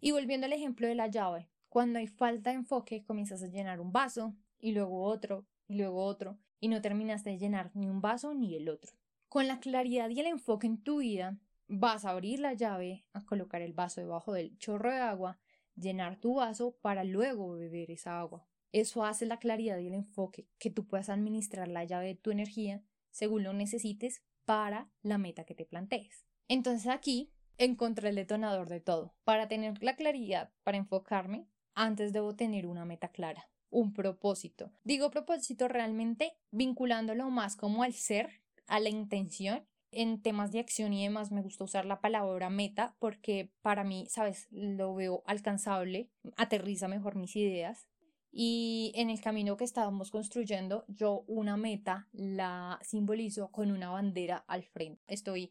Y 0.00 0.12
volviendo 0.12 0.46
al 0.46 0.54
ejemplo 0.54 0.86
de 0.86 0.94
la 0.94 1.08
llave, 1.08 1.50
cuando 1.68 1.98
hay 1.98 2.06
falta 2.06 2.48
de 2.48 2.56
enfoque 2.56 3.04
comienzas 3.04 3.42
a 3.42 3.48
llenar 3.48 3.80
un 3.80 3.92
vaso 3.92 4.34
y 4.58 4.72
luego 4.72 5.02
otro 5.02 5.46
y 5.66 5.74
luego 5.74 6.02
otro 6.02 6.38
y 6.60 6.68
no 6.68 6.80
terminas 6.80 7.24
de 7.24 7.38
llenar 7.38 7.70
ni 7.74 7.88
un 7.88 8.00
vaso 8.00 8.34
ni 8.34 8.54
el 8.56 8.68
otro. 8.68 8.92
Con 9.28 9.46
la 9.46 9.60
claridad 9.60 10.08
y 10.10 10.20
el 10.20 10.26
enfoque 10.26 10.66
en 10.66 10.82
tu 10.82 10.98
vida 10.98 11.38
vas 11.68 12.04
a 12.04 12.10
abrir 12.10 12.40
la 12.40 12.54
llave, 12.54 13.04
a 13.12 13.24
colocar 13.24 13.62
el 13.62 13.74
vaso 13.74 14.00
debajo 14.00 14.32
del 14.32 14.56
chorro 14.58 14.90
de 14.90 15.00
agua, 15.00 15.38
llenar 15.76 16.16
tu 16.16 16.34
vaso 16.34 16.76
para 16.80 17.04
luego 17.04 17.52
beber 17.52 17.90
esa 17.90 18.18
agua. 18.18 18.46
Eso 18.72 19.04
hace 19.04 19.26
la 19.26 19.38
claridad 19.38 19.78
y 19.78 19.86
el 19.86 19.94
enfoque, 19.94 20.48
que 20.58 20.70
tú 20.70 20.86
puedas 20.86 21.08
administrar 21.08 21.68
la 21.68 21.84
llave 21.84 22.06
de 22.06 22.14
tu 22.14 22.30
energía 22.30 22.82
según 23.10 23.42
lo 23.42 23.52
necesites 23.52 24.22
para 24.44 24.90
la 25.02 25.18
meta 25.18 25.44
que 25.44 25.54
te 25.54 25.64
plantees. 25.64 26.26
Entonces 26.48 26.88
aquí 26.88 27.32
encontré 27.58 28.10
el 28.10 28.14
detonador 28.14 28.68
de 28.68 28.80
todo. 28.80 29.14
Para 29.24 29.48
tener 29.48 29.82
la 29.82 29.96
claridad, 29.96 30.52
para 30.62 30.78
enfocarme, 30.78 31.46
antes 31.74 32.12
debo 32.12 32.34
tener 32.34 32.66
una 32.66 32.84
meta 32.84 33.08
clara, 33.08 33.48
un 33.70 33.92
propósito. 33.92 34.72
Digo 34.84 35.10
propósito 35.10 35.68
realmente 35.68 36.32
vinculándolo 36.50 37.30
más 37.30 37.56
como 37.56 37.82
al 37.82 37.92
ser, 37.92 38.40
a 38.66 38.80
la 38.80 38.88
intención. 38.88 39.66
En 39.90 40.20
temas 40.20 40.52
de 40.52 40.60
acción 40.60 40.92
y 40.92 41.02
demás 41.02 41.32
me 41.32 41.40
gusta 41.40 41.64
usar 41.64 41.86
la 41.86 42.00
palabra 42.00 42.50
meta 42.50 42.94
porque 42.98 43.50
para 43.62 43.84
mí, 43.84 44.06
sabes, 44.10 44.46
lo 44.50 44.94
veo 44.94 45.22
alcanzable, 45.24 46.10
aterriza 46.36 46.88
mejor 46.88 47.16
mis 47.16 47.34
ideas. 47.36 47.88
Y 48.30 48.92
en 48.94 49.08
el 49.08 49.20
camino 49.20 49.56
que 49.56 49.64
estábamos 49.64 50.10
construyendo, 50.10 50.84
yo 50.88 51.24
una 51.26 51.56
meta 51.56 52.08
la 52.12 52.78
simbolizo 52.82 53.50
con 53.50 53.70
una 53.70 53.90
bandera 53.90 54.44
al 54.46 54.64
frente. 54.64 55.02
Estoy 55.06 55.50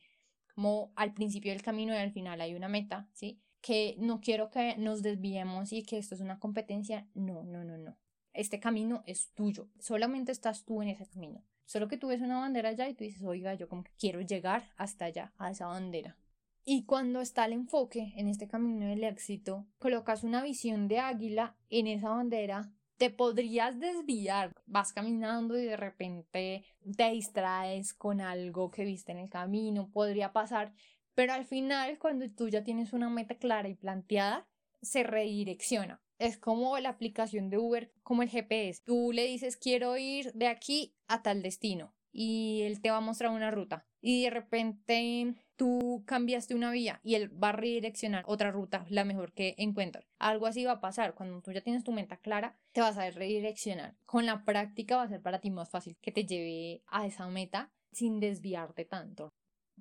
como 0.53 0.91
al 0.95 1.13
principio 1.13 1.51
del 1.51 1.63
camino 1.63 1.93
y 1.93 1.97
al 1.97 2.11
final 2.11 2.39
hay 2.39 2.53
una 2.53 2.67
meta, 2.67 3.09
¿sí? 3.13 3.41
Que 3.61 3.95
no 3.97 4.21
quiero 4.21 4.49
que 4.49 4.77
nos 4.77 5.01
desviemos 5.01 5.73
y 5.73 5.83
que 5.83 5.97
esto 5.97 6.15
es 6.15 6.21
una 6.21 6.39
competencia. 6.39 7.07
No, 7.15 7.43
no, 7.43 7.63
no, 7.63 7.77
no. 7.77 7.97
Este 8.37 8.59
camino 8.59 9.03
es 9.07 9.31
tuyo. 9.33 9.67
Solamente 9.79 10.31
estás 10.31 10.63
tú 10.63 10.83
en 10.83 10.89
ese 10.89 11.07
camino. 11.07 11.43
Solo 11.65 11.87
que 11.87 11.97
tú 11.97 12.07
ves 12.07 12.21
una 12.21 12.39
bandera 12.39 12.69
allá 12.69 12.87
y 12.87 12.93
tú 12.93 13.03
dices, 13.03 13.23
oiga, 13.23 13.55
yo 13.55 13.67
como 13.67 13.83
quiero 13.99 14.21
llegar 14.21 14.69
hasta 14.77 15.05
allá, 15.05 15.33
a 15.37 15.49
esa 15.49 15.65
bandera. 15.65 16.15
Y 16.63 16.85
cuando 16.85 17.19
está 17.19 17.45
el 17.45 17.53
enfoque 17.53 18.13
en 18.15 18.27
este 18.27 18.47
camino 18.47 18.85
del 18.85 19.03
éxito, 19.03 19.65
colocas 19.79 20.23
una 20.23 20.43
visión 20.43 20.87
de 20.87 20.99
águila 20.99 21.57
en 21.69 21.87
esa 21.87 22.09
bandera 22.09 22.71
te 22.97 23.09
podrías 23.09 23.79
desviar, 23.79 24.53
vas 24.65 24.91
caminando 24.91 25.57
y 25.57 25.65
de 25.65 25.77
repente 25.77 26.65
te 26.95 27.11
distraes 27.11 27.93
con 27.93 28.21
algo 28.21 28.71
que 28.71 28.85
viste 28.85 29.11
en 29.11 29.19
el 29.19 29.29
camino, 29.29 29.89
podría 29.91 30.33
pasar, 30.33 30.73
pero 31.13 31.33
al 31.33 31.45
final 31.45 31.97
cuando 31.99 32.29
tú 32.29 32.49
ya 32.49 32.63
tienes 32.63 32.93
una 32.93 33.09
meta 33.09 33.35
clara 33.35 33.69
y 33.69 33.75
planteada, 33.75 34.47
se 34.87 35.03
redirecciona. 35.03 36.01
Es 36.19 36.37
como 36.37 36.77
la 36.79 36.89
aplicación 36.89 37.49
de 37.49 37.57
Uber, 37.59 37.91
como 38.03 38.23
el 38.23 38.29
GPS. 38.29 38.81
Tú 38.83 39.11
le 39.13 39.25
dices 39.25 39.57
quiero 39.57 39.97
ir 39.97 40.33
de 40.33 40.47
aquí 40.47 40.95
a 41.07 41.21
tal 41.21 41.41
destino 41.43 41.93
y 42.11 42.63
él 42.63 42.81
te 42.81 42.89
va 42.89 42.97
a 42.97 43.01
mostrar 43.01 43.31
una 43.31 43.51
ruta 43.51 43.85
y 44.01 44.23
de 44.23 44.29
repente 44.29 45.35
tú 45.55 46.03
cambiaste 46.07 46.55
una 46.55 46.71
vía 46.71 46.99
y 47.03 47.15
él 47.15 47.31
va 47.43 47.49
a 47.49 47.51
redireccionar 47.51 48.23
otra 48.27 48.51
ruta, 48.51 48.85
la 48.89 49.03
mejor 49.03 49.33
que 49.33 49.53
encuentre. 49.57 50.07
Algo 50.17 50.47
así 50.47 50.63
va 50.65 50.73
a 50.73 50.81
pasar. 50.81 51.13
Cuando 51.13 51.41
tú 51.41 51.51
ya 51.51 51.61
tienes 51.61 51.83
tu 51.83 51.91
meta 51.91 52.17
clara, 52.17 52.57
te 52.71 52.81
vas 52.81 52.97
a 52.97 53.09
redireccionar. 53.11 53.95
Con 54.05 54.25
la 54.25 54.45
práctica 54.45 54.97
va 54.97 55.03
a 55.03 55.09
ser 55.09 55.21
para 55.21 55.41
ti 55.41 55.51
más 55.51 55.69
fácil 55.69 55.97
que 56.01 56.11
te 56.11 56.25
lleve 56.25 56.83
a 56.87 57.05
esa 57.05 57.27
meta 57.27 57.71
sin 57.91 58.19
desviarte 58.19 58.85
tanto. 58.85 59.33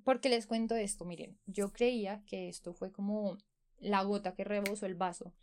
Porque 0.03 0.29
les 0.29 0.45
cuento 0.45 0.75
esto, 0.75 1.05
miren, 1.05 1.39
yo 1.45 1.71
creía 1.71 2.23
que 2.25 2.49
esto 2.49 2.73
fue 2.73 2.91
como 2.91 3.37
la 3.79 4.03
gota 4.03 4.33
que 4.33 4.43
rebosó 4.43 4.85
el 4.85 4.95
vaso. 4.95 5.33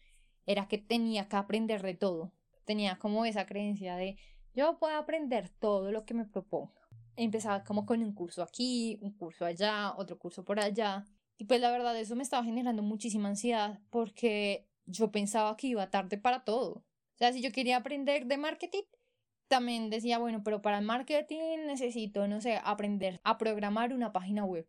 Era 0.46 0.68
que 0.68 0.78
tenía 0.78 1.28
que 1.28 1.36
aprender 1.36 1.82
de 1.82 1.94
todo. 1.94 2.32
Tenía 2.64 2.98
como 2.98 3.24
esa 3.24 3.46
creencia 3.46 3.96
de 3.96 4.16
yo 4.54 4.78
puedo 4.78 4.96
aprender 4.96 5.48
todo 5.48 5.90
lo 5.90 6.04
que 6.04 6.14
me 6.14 6.24
proponga 6.24 6.84
empezaba 7.16 7.64
como 7.64 7.86
con 7.86 8.02
un 8.02 8.12
curso 8.12 8.42
aquí, 8.42 8.98
un 9.00 9.12
curso 9.12 9.44
allá, 9.44 9.94
otro 9.96 10.18
curso 10.18 10.44
por 10.44 10.60
allá. 10.60 11.04
Y 11.36 11.44
pues 11.44 11.60
la 11.60 11.70
verdad 11.70 11.98
eso 11.98 12.16
me 12.16 12.22
estaba 12.22 12.44
generando 12.44 12.82
muchísima 12.82 13.28
ansiedad 13.28 13.80
porque 13.90 14.68
yo 14.86 15.10
pensaba 15.10 15.56
que 15.56 15.68
iba 15.68 15.90
tarde 15.90 16.18
para 16.18 16.44
todo. 16.44 16.84
O 17.14 17.16
sea, 17.16 17.32
si 17.32 17.42
yo 17.42 17.52
quería 17.52 17.76
aprender 17.78 18.26
de 18.26 18.36
marketing, 18.38 18.82
también 19.48 19.90
decía, 19.90 20.18
bueno, 20.18 20.42
pero 20.42 20.62
para 20.62 20.78
el 20.78 20.84
marketing 20.84 21.66
necesito, 21.66 22.26
no 22.28 22.40
sé, 22.40 22.60
aprender 22.64 23.20
a 23.24 23.38
programar 23.38 23.92
una 23.92 24.12
página 24.12 24.44
web. 24.44 24.66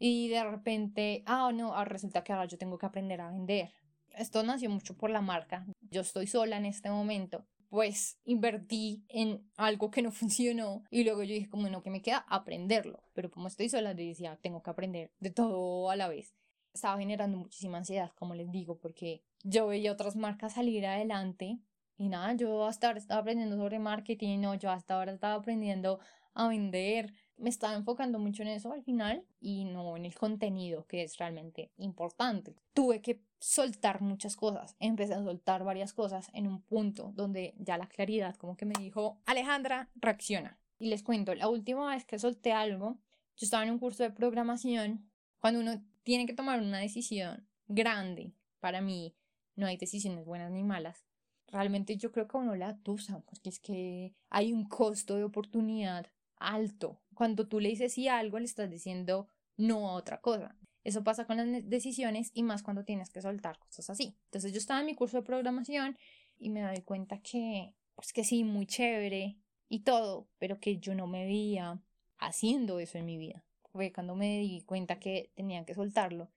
Y 0.00 0.28
de 0.28 0.42
repente, 0.42 1.22
ah, 1.26 1.52
no, 1.54 1.76
ah, 1.76 1.84
resulta 1.84 2.24
que 2.24 2.32
ahora 2.32 2.46
yo 2.46 2.58
tengo 2.58 2.76
que 2.78 2.86
aprender 2.86 3.20
a 3.20 3.30
vender. 3.30 3.70
Esto 4.16 4.42
nació 4.42 4.68
mucho 4.70 4.96
por 4.96 5.10
la 5.10 5.20
marca. 5.20 5.64
Yo 5.82 6.00
estoy 6.00 6.26
sola 6.26 6.56
en 6.56 6.66
este 6.66 6.90
momento 6.90 7.46
pues 7.70 8.18
invertí 8.24 9.04
en 9.08 9.48
algo 9.56 9.90
que 9.90 10.02
no 10.02 10.10
funcionó 10.12 10.84
y 10.90 11.04
luego 11.04 11.22
yo 11.22 11.34
dije 11.34 11.48
como 11.48 11.68
no, 11.68 11.82
que 11.82 11.90
me 11.90 12.02
queda 12.02 12.26
aprenderlo, 12.28 13.02
pero 13.14 13.30
como 13.30 13.48
estoy 13.48 13.70
sola, 13.70 13.94
decía, 13.94 14.38
tengo 14.42 14.62
que 14.62 14.70
aprender 14.70 15.12
de 15.20 15.30
todo 15.30 15.88
a 15.88 15.96
la 15.96 16.08
vez. 16.08 16.34
Estaba 16.74 16.98
generando 16.98 17.38
muchísima 17.38 17.78
ansiedad, 17.78 18.12
como 18.16 18.34
les 18.34 18.50
digo, 18.50 18.78
porque 18.78 19.22
yo 19.42 19.66
veía 19.68 19.92
otras 19.92 20.16
marcas 20.16 20.54
salir 20.54 20.84
adelante 20.86 21.58
y 21.96 22.08
nada, 22.08 22.34
yo 22.34 22.66
hasta 22.66 22.88
ahora 22.88 22.98
estaba 22.98 23.20
aprendiendo 23.20 23.56
sobre 23.56 23.78
marketing, 23.78 24.40
no, 24.40 24.54
yo 24.54 24.70
hasta 24.70 24.94
ahora 24.94 25.12
estaba 25.12 25.34
aprendiendo 25.34 26.00
a 26.34 26.48
vender, 26.48 27.12
me 27.40 27.50
estaba 27.50 27.74
enfocando 27.74 28.18
mucho 28.18 28.42
en 28.42 28.48
eso 28.48 28.72
al 28.72 28.82
final 28.82 29.24
y 29.40 29.64
no 29.64 29.96
en 29.96 30.04
el 30.04 30.14
contenido 30.14 30.86
que 30.86 31.02
es 31.02 31.16
realmente 31.16 31.70
importante. 31.78 32.54
Tuve 32.74 33.00
que 33.00 33.22
soltar 33.38 34.02
muchas 34.02 34.36
cosas, 34.36 34.76
empecé 34.78 35.14
a 35.14 35.22
soltar 35.22 35.64
varias 35.64 35.92
cosas 35.92 36.30
en 36.34 36.46
un 36.46 36.60
punto 36.62 37.12
donde 37.16 37.54
ya 37.58 37.78
la 37.78 37.88
claridad 37.88 38.36
como 38.36 38.56
que 38.56 38.66
me 38.66 38.74
dijo, 38.78 39.20
Alejandra, 39.26 39.90
reacciona. 39.94 40.58
Y 40.78 40.88
les 40.88 41.02
cuento, 41.02 41.34
la 41.34 41.48
última 41.48 41.88
vez 41.90 42.04
que 42.04 42.18
solté 42.18 42.52
algo, 42.52 42.98
yo 43.36 43.44
estaba 43.44 43.64
en 43.64 43.70
un 43.70 43.78
curso 43.78 44.02
de 44.02 44.10
programación, 44.10 45.10
cuando 45.38 45.60
uno 45.60 45.82
tiene 46.02 46.26
que 46.26 46.34
tomar 46.34 46.60
una 46.60 46.78
decisión 46.78 47.46
grande, 47.66 48.34
para 48.60 48.80
mí 48.80 49.14
no 49.56 49.66
hay 49.66 49.76
decisiones 49.76 50.24
buenas 50.24 50.50
ni 50.50 50.62
malas, 50.62 51.06
realmente 51.48 51.96
yo 51.96 52.12
creo 52.12 52.28
que 52.28 52.36
uno 52.36 52.54
la 52.54 52.68
atusa, 52.68 53.20
porque 53.20 53.48
es 53.48 53.60
que 53.60 54.14
hay 54.28 54.52
un 54.52 54.68
costo 54.68 55.16
de 55.16 55.24
oportunidad 55.24 56.06
alto. 56.40 57.00
Cuando 57.14 57.46
tú 57.46 57.60
le 57.60 57.68
dices 57.68 57.92
sí 57.92 58.08
a 58.08 58.18
algo, 58.18 58.38
le 58.38 58.46
estás 58.46 58.68
diciendo 58.68 59.28
no 59.56 59.90
a 59.90 59.94
otra 59.94 60.20
cosa. 60.20 60.56
Eso 60.82 61.04
pasa 61.04 61.26
con 61.26 61.36
las 61.36 61.68
decisiones 61.68 62.30
y 62.34 62.42
más 62.42 62.62
cuando 62.62 62.84
tienes 62.84 63.10
que 63.10 63.20
soltar 63.20 63.58
cosas 63.58 63.90
así. 63.90 64.16
Entonces 64.24 64.52
yo 64.52 64.58
estaba 64.58 64.80
en 64.80 64.86
mi 64.86 64.94
curso 64.94 65.18
de 65.18 65.22
programación 65.22 65.96
y 66.38 66.48
me 66.48 66.62
doy 66.62 66.82
cuenta 66.82 67.20
que, 67.20 67.74
pues 67.94 68.12
que 68.12 68.24
sí, 68.24 68.44
muy 68.44 68.66
chévere 68.66 69.36
y 69.68 69.80
todo, 69.80 70.28
pero 70.38 70.58
que 70.58 70.78
yo 70.78 70.94
no 70.94 71.06
me 71.06 71.24
veía 71.26 71.82
haciendo 72.18 72.80
eso 72.80 72.98
en 72.98 73.06
mi 73.06 73.18
vida. 73.18 73.44
Fue 73.72 73.92
cuando 73.92 74.16
me 74.16 74.38
di 74.38 74.62
cuenta 74.62 74.98
que 74.98 75.30
tenía 75.34 75.64
que 75.64 75.74
soltarlo. 75.74 76.30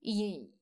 Y 0.00 0.52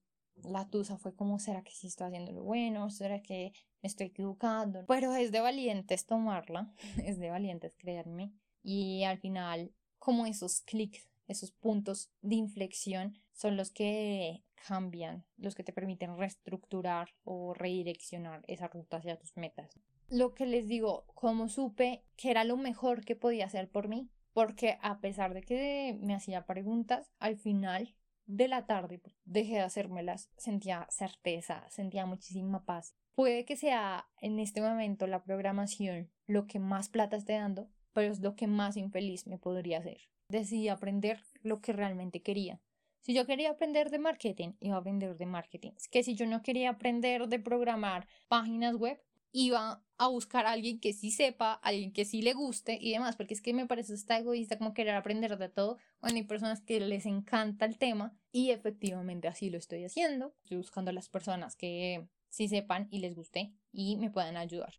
la 0.44 0.68
tusa 0.68 0.98
fue 0.98 1.14
como, 1.14 1.38
¿será 1.38 1.62
que 1.62 1.72
sí 1.72 1.86
estoy 1.86 2.08
haciendo 2.08 2.32
lo 2.32 2.42
bueno? 2.44 2.90
¿Será 2.90 3.22
que 3.22 3.52
me 3.82 3.88
estoy 3.88 4.08
equivocando? 4.08 4.84
Pero 4.86 5.14
es 5.14 5.32
de 5.32 5.40
valientes 5.40 6.06
tomarla, 6.06 6.72
es 7.04 7.18
de 7.18 7.30
valientes 7.30 7.74
creerme. 7.76 8.32
Y 8.62 9.04
al 9.04 9.18
final, 9.18 9.72
como 9.98 10.26
esos 10.26 10.60
clics, 10.62 11.08
esos 11.26 11.50
puntos 11.52 12.10
de 12.20 12.36
inflexión 12.36 13.18
son 13.32 13.56
los 13.56 13.70
que 13.70 14.44
cambian, 14.66 15.24
los 15.36 15.54
que 15.54 15.64
te 15.64 15.72
permiten 15.72 16.16
reestructurar 16.16 17.08
o 17.24 17.54
redireccionar 17.54 18.42
esa 18.46 18.68
ruta 18.68 18.98
hacia 18.98 19.18
tus 19.18 19.36
metas. 19.36 19.70
Lo 20.08 20.34
que 20.34 20.46
les 20.46 20.68
digo, 20.68 21.06
como 21.14 21.48
supe 21.48 22.04
que 22.16 22.30
era 22.30 22.44
lo 22.44 22.56
mejor 22.56 23.04
que 23.04 23.16
podía 23.16 23.46
hacer 23.46 23.70
por 23.70 23.88
mí, 23.88 24.10
porque 24.32 24.78
a 24.82 25.00
pesar 25.00 25.34
de 25.34 25.42
que 25.42 25.98
me 26.00 26.14
hacía 26.14 26.46
preguntas, 26.46 27.10
al 27.18 27.36
final 27.36 27.94
de 28.26 28.48
la 28.48 28.66
tarde 28.66 29.02
dejé 29.24 29.54
de 29.54 29.60
hacérmelas, 29.60 30.30
sentía 30.36 30.86
certeza, 30.90 31.68
sentía 31.70 32.06
muchísima 32.06 32.64
paz. 32.64 32.94
Puede 33.14 33.44
que 33.44 33.56
sea 33.56 34.06
en 34.20 34.38
este 34.38 34.62
momento 34.62 35.06
la 35.06 35.22
programación 35.22 36.10
lo 36.26 36.46
que 36.46 36.58
más 36.58 36.88
plata 36.88 37.16
esté 37.16 37.34
dando, 37.34 37.68
pero 37.92 38.12
es 38.12 38.20
lo 38.20 38.36
que 38.36 38.46
más 38.46 38.76
infeliz 38.76 39.26
me 39.26 39.38
podría 39.38 39.78
hacer. 39.78 40.08
Decidí 40.28 40.68
aprender 40.68 41.20
lo 41.42 41.60
que 41.60 41.72
realmente 41.72 42.22
quería. 42.22 42.60
Si 43.00 43.14
yo 43.14 43.26
quería 43.26 43.50
aprender 43.50 43.90
de 43.90 43.98
marketing, 43.98 44.52
iba 44.60 44.76
a 44.76 44.78
aprender 44.78 45.16
de 45.16 45.26
marketing. 45.26 45.72
Que 45.90 46.04
si 46.04 46.14
yo 46.14 46.26
no 46.26 46.42
quería 46.42 46.70
aprender 46.70 47.28
de 47.28 47.40
programar 47.40 48.06
páginas 48.28 48.76
web, 48.76 49.02
iba 49.32 49.82
a 49.96 50.08
buscar 50.08 50.46
a 50.46 50.52
alguien 50.52 50.78
que 50.78 50.92
sí 50.92 51.10
sepa, 51.10 51.54
alguien 51.54 51.92
que 51.92 52.04
sí 52.04 52.22
le 52.22 52.34
guste 52.34 52.78
y 52.80 52.92
demás, 52.92 53.16
porque 53.16 53.34
es 53.34 53.40
que 53.40 53.54
me 53.54 53.66
parece 53.66 53.94
está 53.94 54.18
egoísta 54.18 54.58
como 54.58 54.74
querer 54.74 54.94
aprender 54.94 55.36
de 55.38 55.48
todo 55.48 55.78
cuando 55.98 56.18
hay 56.18 56.24
personas 56.24 56.60
que 56.60 56.80
les 56.80 57.06
encanta 57.06 57.64
el 57.64 57.78
tema 57.78 58.14
y 58.30 58.50
efectivamente 58.50 59.28
así 59.28 59.50
lo 59.50 59.58
estoy 59.58 59.84
haciendo. 59.84 60.34
Estoy 60.42 60.58
buscando 60.58 60.90
a 60.90 60.94
las 60.94 61.08
personas 61.08 61.56
que 61.56 62.06
sí 62.28 62.48
sepan 62.48 62.88
y 62.90 63.00
les 63.00 63.14
guste 63.14 63.52
y 63.72 63.96
me 63.96 64.10
puedan 64.10 64.36
ayudar. 64.36 64.74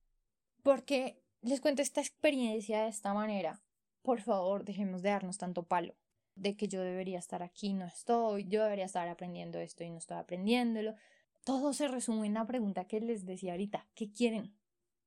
Porque 0.62 1.23
les 1.44 1.60
cuento 1.60 1.82
esta 1.82 2.00
experiencia 2.00 2.84
de 2.84 2.90
esta 2.90 3.14
manera. 3.14 3.62
Por 4.02 4.22
favor, 4.22 4.64
dejemos 4.64 5.02
de 5.02 5.10
darnos 5.10 5.38
tanto 5.38 5.64
palo. 5.64 5.96
De 6.36 6.56
que 6.56 6.68
yo 6.68 6.82
debería 6.82 7.20
estar 7.20 7.44
aquí, 7.44 7.74
no 7.74 7.86
estoy, 7.86 8.46
yo 8.48 8.64
debería 8.64 8.86
estar 8.86 9.08
aprendiendo 9.08 9.60
esto 9.60 9.84
y 9.84 9.90
no 9.92 9.98
estoy 9.98 10.18
aprendiéndolo. 10.18 10.96
Todo 11.44 11.74
se 11.74 11.88
resume 11.88 12.28
en 12.28 12.36
la 12.36 12.48
pregunta 12.48 12.86
que 12.86 13.02
les 13.02 13.26
decía 13.26 13.52
ahorita, 13.52 13.88
¿qué 13.94 14.10
quieren? 14.10 14.56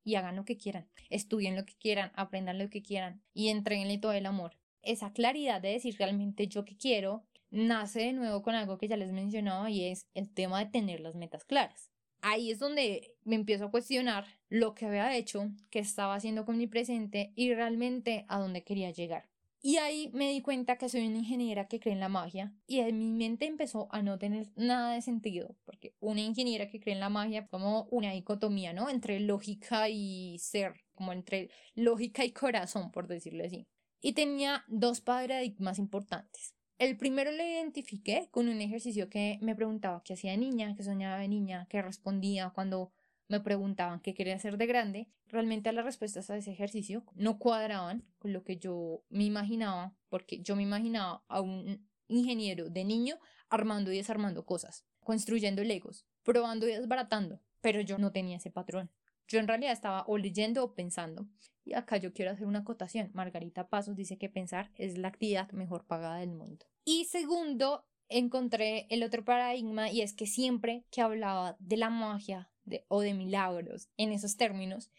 Y 0.05 0.15
hagan 0.15 0.37
lo 0.37 0.45
que 0.45 0.57
quieran, 0.57 0.89
estudien 1.11 1.57
lo 1.57 1.65
que 1.65 1.75
quieran, 1.75 2.13
aprendan 2.15 2.59
lo 2.59 2.69
que 2.69 2.83
quieran 2.83 3.23
y 3.33 3.49
entreguenle 3.49 3.99
todo 3.99 4.13
el 4.13 4.27
amor. 4.27 4.57
Esa 4.83 5.13
claridad 5.13 5.61
de 5.61 5.71
decir 5.71 5.97
realmente 5.99 6.47
yo 6.47 6.65
qué 6.65 6.77
quiero 6.77 7.25
nace 7.51 8.01
de 8.01 8.13
nuevo 8.13 8.43
con 8.43 8.55
algo 8.55 8.79
que 8.79 8.87
ya 8.87 8.97
les 8.97 9.11
mencionaba 9.11 9.69
y 9.71 9.87
es 9.87 10.07
el 10.15 10.31
tema 10.33 10.61
de 10.61 10.71
tener 10.71 11.01
las 11.01 11.17
metas 11.17 11.45
claras 11.45 11.91
ahí 12.21 12.51
es 12.51 12.59
donde 12.59 13.15
me 13.25 13.37
empiezo 13.37 13.67
a 13.67 13.71
cuestionar 13.71 14.27
lo 14.49 14.75
que 14.75 14.87
había 14.87 15.17
hecho, 15.17 15.51
qué 15.71 15.79
estaba 15.79 16.15
haciendo 16.15 16.45
con 16.45 16.59
mi 16.59 16.67
presente 16.67 17.33
y 17.35 17.53
realmente 17.55 18.25
a 18.29 18.39
dónde 18.39 18.65
quería 18.65 18.91
llegar. 18.91 19.29
Y 19.63 19.79
ahí 19.79 20.11
me 20.13 20.31
di 20.31 20.43
cuenta 20.43 20.77
que 20.77 20.89
soy 20.89 21.07
una 21.07 21.19
ingeniera 21.19 21.67
que 21.67 21.81
cree 21.81 21.95
en 21.95 22.01
la 22.01 22.09
magia 22.09 22.55
y 22.67 22.81
en 22.81 22.99
mi 22.99 23.11
mente 23.11 23.47
empezó 23.47 23.89
a 23.91 24.03
no 24.03 24.19
tener 24.19 24.53
nada 24.55 24.95
de 24.95 25.03
sentido, 25.03 25.57
porque 25.65 25.95
una 25.99 26.21
ingeniera 26.21 26.69
que 26.69 26.79
cree 26.79 26.95
en 26.95 27.01
la 27.01 27.09
magia 27.09 27.47
como 27.49 27.89
una 27.91 28.13
dicotomía, 28.13 28.73
¿no? 28.73 28.89
Entre 28.89 29.19
lógica 29.19 29.89
y 29.89 30.39
ser, 30.39 30.75
como 30.95 31.13
entre 31.13 31.51
lógica 31.75 32.25
y 32.25 32.33
corazón, 32.33 32.93
por 32.93 33.09
decirlo 33.09 33.45
así. 33.45 33.67
Y 34.01 34.13
tenía 34.13 34.65
dos 34.69 35.01
paradigmas 35.01 35.79
importantes. 35.79 36.56
El 36.79 36.99
primero 36.99 37.33
lo 37.33 37.43
identifiqué 37.43 38.29
con 38.31 38.49
un 38.49 38.61
ejercicio 38.61 39.09
que 39.09 39.39
me 39.41 39.55
preguntaba 39.55 40.03
qué 40.05 40.13
hacía 40.13 40.33
de 40.33 40.37
niña, 40.37 40.75
qué 40.77 40.83
soñaba 40.83 41.19
de 41.19 41.29
niña, 41.29 41.67
qué 41.71 41.81
respondía 41.81 42.51
cuando 42.51 42.93
me 43.29 43.41
preguntaban 43.41 44.01
qué 44.01 44.13
quería 44.13 44.35
hacer 44.35 44.59
de 44.59 44.67
grande. 44.67 45.09
Realmente 45.27 45.73
las 45.73 45.87
respuestas 45.87 46.29
a 46.29 46.37
ese 46.37 46.53
ejercicio 46.53 47.03
no 47.15 47.39
cuadraban 47.39 48.05
con 48.19 48.35
lo 48.35 48.45
que 48.45 48.59
yo 48.59 49.03
me 49.09 49.25
imaginaba, 49.25 49.97
porque 50.11 50.43
yo 50.43 50.55
me 50.55 50.63
imaginaba 50.63 51.25
a 51.29 51.41
un 51.41 51.89
ingeniero 52.09 52.69
de 52.69 52.85
niño 52.85 53.19
armando 53.49 53.91
y 53.91 53.97
desarmando 53.97 54.45
cosas, 54.45 54.85
construyendo 55.01 55.65
legos, 55.65 56.07
probando 56.23 56.69
y 56.69 56.73
desbaratando, 56.73 57.41
pero 57.63 57.81
yo 57.81 57.97
no 57.97 58.13
tenía 58.13 58.37
ese 58.37 58.51
patrón. 58.51 58.91
Yo 59.29 59.41
en 59.41 59.49
realidad 59.49 59.73
estaba 59.73 60.05
o 60.07 60.19
leyendo 60.19 60.63
o 60.63 60.75
pensando. 60.75 61.27
Y 61.67 61.75
acá 61.75 61.97
yo 61.97 62.15
quiero 62.15 62.31
hacer 62.31 62.47
una 62.47 62.61
acotación. 62.61 63.11
Margarita 63.13 63.69
Pasos 63.69 63.97
dice 63.97 64.17
que 64.17 64.29
pensar 64.29 64.71
es 64.77 64.97
la 64.97 65.09
actividad 65.09 65.51
mejor 65.51 65.85
pagada 65.85 66.19
del 66.19 66.31
mundo. 66.31 66.65
Y 66.85 67.07
segundo, 67.07 67.85
encontré 68.09 68.87
el 68.89 69.03
otro 69.03 69.25
paradigma 69.25 69.91
y 69.91 70.01
es 70.01 70.15
que 70.15 70.27
siempre 70.27 70.85
que 70.93 71.03
hablaba 71.03 71.57
de 71.59 71.77
la 71.77 71.91
magia 71.91 72.51
o 72.87 73.01
de 73.01 73.15
milagros 73.15 73.89
en 73.97 74.13
esos 74.13 74.37
términos, 74.37 74.91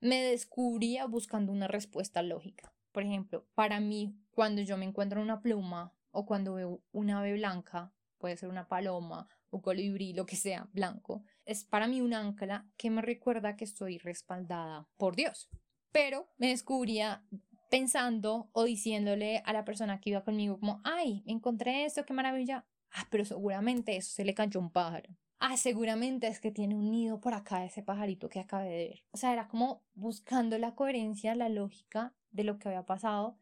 me 0.00 0.22
descubría 0.22 1.06
buscando 1.06 1.52
una 1.52 1.68
respuesta 1.68 2.22
lógica. 2.22 2.72
Por 2.90 3.02
ejemplo, 3.02 3.46
para 3.54 3.80
mí, 3.80 4.16
cuando 4.30 4.62
yo 4.62 4.78
me 4.78 4.86
encuentro 4.86 5.20
una 5.20 5.42
pluma 5.42 5.92
o 6.10 6.24
cuando 6.24 6.54
veo 6.54 6.82
una 6.92 7.18
ave 7.18 7.34
blanca, 7.34 7.92
puede 8.16 8.38
ser 8.38 8.48
una 8.48 8.66
paloma 8.66 9.28
o 9.50 9.60
colibrí, 9.60 10.14
lo 10.14 10.24
que 10.24 10.36
sea, 10.36 10.68
blanco, 10.72 11.22
es 11.44 11.64
para 11.64 11.86
mí 11.86 12.00
un 12.00 12.14
ancla 12.14 12.66
que 12.78 12.90
me 12.90 13.02
recuerda 13.02 13.56
que 13.56 13.64
estoy 13.64 13.98
respaldada 13.98 14.88
por 14.96 15.16
Dios. 15.16 15.50
Pero 15.94 16.28
me 16.38 16.48
descubría 16.48 17.24
pensando 17.70 18.50
o 18.50 18.64
diciéndole 18.64 19.44
a 19.46 19.52
la 19.52 19.64
persona 19.64 20.00
que 20.00 20.10
iba 20.10 20.24
conmigo 20.24 20.58
como, 20.58 20.80
ay, 20.82 21.22
encontré 21.24 21.84
esto, 21.84 22.04
qué 22.04 22.12
maravilla. 22.12 22.66
Ah, 22.90 23.06
pero 23.12 23.24
seguramente 23.24 23.94
eso 23.94 24.10
se 24.12 24.24
le 24.24 24.34
cayó 24.34 24.58
un 24.58 24.72
pájaro. 24.72 25.16
Ah, 25.38 25.56
seguramente 25.56 26.26
es 26.26 26.40
que 26.40 26.50
tiene 26.50 26.74
un 26.74 26.90
nido 26.90 27.20
por 27.20 27.32
acá 27.32 27.64
ese 27.64 27.84
pajarito 27.84 28.28
que 28.28 28.40
acabé 28.40 28.70
de 28.70 28.88
ver. 28.88 29.04
O 29.12 29.16
sea, 29.16 29.32
era 29.32 29.46
como 29.46 29.84
buscando 29.94 30.58
la 30.58 30.74
coherencia, 30.74 31.36
la 31.36 31.48
lógica 31.48 32.12
de 32.32 32.42
lo 32.42 32.58
que 32.58 32.70
había 32.70 32.86
pasado. 32.86 33.38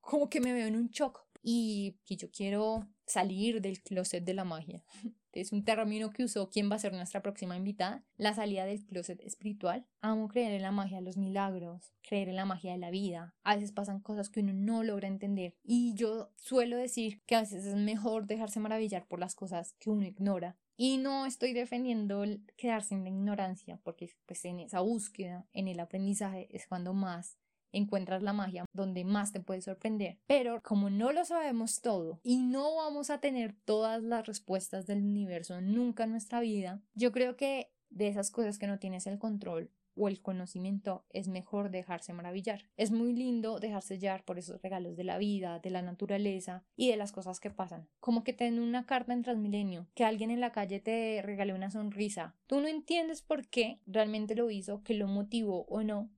Como 0.00 0.28
que 0.28 0.40
me 0.40 0.52
veo 0.52 0.66
en 0.66 0.74
un 0.74 0.88
shock 0.88 1.28
y 1.44 1.96
que 2.04 2.16
yo 2.16 2.28
quiero 2.32 2.88
salir 3.08 3.60
del 3.60 3.82
closet 3.82 4.24
de 4.24 4.34
la 4.34 4.44
magia. 4.44 4.84
Es 5.32 5.52
un 5.52 5.62
término 5.62 6.10
que 6.10 6.24
usó 6.24 6.48
quien 6.48 6.68
va 6.68 6.76
a 6.76 6.80
ser 6.80 6.92
nuestra 6.92 7.22
próxima 7.22 7.56
invitada, 7.56 8.02
la 8.16 8.34
salida 8.34 8.64
del 8.64 8.84
closet 8.84 9.20
espiritual. 9.20 9.86
Amo 10.00 10.26
creer 10.26 10.52
en 10.52 10.62
la 10.62 10.72
magia 10.72 10.96
de 10.96 11.04
los 11.04 11.16
milagros, 11.16 11.92
creer 12.02 12.28
en 12.28 12.34
la 12.34 12.44
magia 12.44 12.72
de 12.72 12.78
la 12.78 12.90
vida. 12.90 13.36
A 13.44 13.54
veces 13.54 13.70
pasan 13.70 14.00
cosas 14.00 14.30
que 14.30 14.40
uno 14.40 14.52
no 14.52 14.82
logra 14.82 15.06
entender 15.06 15.54
y 15.62 15.94
yo 15.94 16.32
suelo 16.34 16.76
decir 16.76 17.22
que 17.24 17.36
a 17.36 17.40
veces 17.42 17.66
es 17.66 17.76
mejor 17.76 18.26
dejarse 18.26 18.58
maravillar 18.58 19.06
por 19.06 19.20
las 19.20 19.36
cosas 19.36 19.74
que 19.78 19.90
uno 19.90 20.06
ignora. 20.06 20.56
Y 20.76 20.96
no 20.98 21.26
estoy 21.26 21.52
defendiendo 21.52 22.24
quedarse 22.56 22.94
en 22.94 23.04
la 23.04 23.10
ignorancia, 23.10 23.80
porque 23.84 24.10
pues 24.26 24.44
en 24.44 24.60
esa 24.60 24.80
búsqueda, 24.80 25.46
en 25.52 25.68
el 25.68 25.78
aprendizaje 25.78 26.48
es 26.50 26.66
cuando 26.66 26.94
más 26.94 27.36
encuentras 27.72 28.22
la 28.22 28.32
magia 28.32 28.64
donde 28.72 29.04
más 29.04 29.32
te 29.32 29.40
puede 29.40 29.60
sorprender. 29.60 30.18
Pero 30.26 30.60
como 30.62 30.90
no 30.90 31.12
lo 31.12 31.24
sabemos 31.24 31.80
todo 31.80 32.20
y 32.22 32.38
no 32.38 32.76
vamos 32.76 33.10
a 33.10 33.20
tener 33.20 33.54
todas 33.64 34.02
las 34.02 34.26
respuestas 34.26 34.86
del 34.86 35.02
universo 35.02 35.60
nunca 35.60 36.04
en 36.04 36.12
nuestra 36.12 36.40
vida, 36.40 36.82
yo 36.94 37.12
creo 37.12 37.36
que 37.36 37.70
de 37.90 38.08
esas 38.08 38.30
cosas 38.30 38.58
que 38.58 38.66
no 38.66 38.78
tienes 38.78 39.06
el 39.06 39.18
control, 39.18 39.70
o 39.98 40.08
el 40.08 40.22
conocimiento 40.22 41.04
es 41.10 41.28
mejor 41.28 41.70
dejarse 41.70 42.12
maravillar. 42.12 42.68
Es 42.76 42.90
muy 42.90 43.12
lindo 43.12 43.58
dejarse 43.58 43.98
llevar 43.98 44.24
por 44.24 44.38
esos 44.38 44.62
regalos 44.62 44.96
de 44.96 45.04
la 45.04 45.18
vida, 45.18 45.58
de 45.58 45.70
la 45.70 45.82
naturaleza 45.82 46.64
y 46.76 46.88
de 46.88 46.96
las 46.96 47.12
cosas 47.12 47.40
que 47.40 47.50
pasan. 47.50 47.88
Como 48.00 48.24
que 48.24 48.32
te 48.32 48.44
den 48.44 48.60
una 48.60 48.86
carta 48.86 49.12
en 49.12 49.22
Transmilenio, 49.22 49.88
que 49.94 50.04
alguien 50.04 50.30
en 50.30 50.40
la 50.40 50.52
calle 50.52 50.80
te 50.80 51.20
regale 51.22 51.52
una 51.52 51.70
sonrisa. 51.70 52.36
Tú 52.46 52.60
no 52.60 52.68
entiendes 52.68 53.22
por 53.22 53.48
qué 53.48 53.80
realmente 53.86 54.36
lo 54.36 54.50
hizo, 54.50 54.82
que 54.82 54.94
lo 54.94 55.08
motivó 55.08 55.64
o 55.64 55.82
no, 55.82 56.10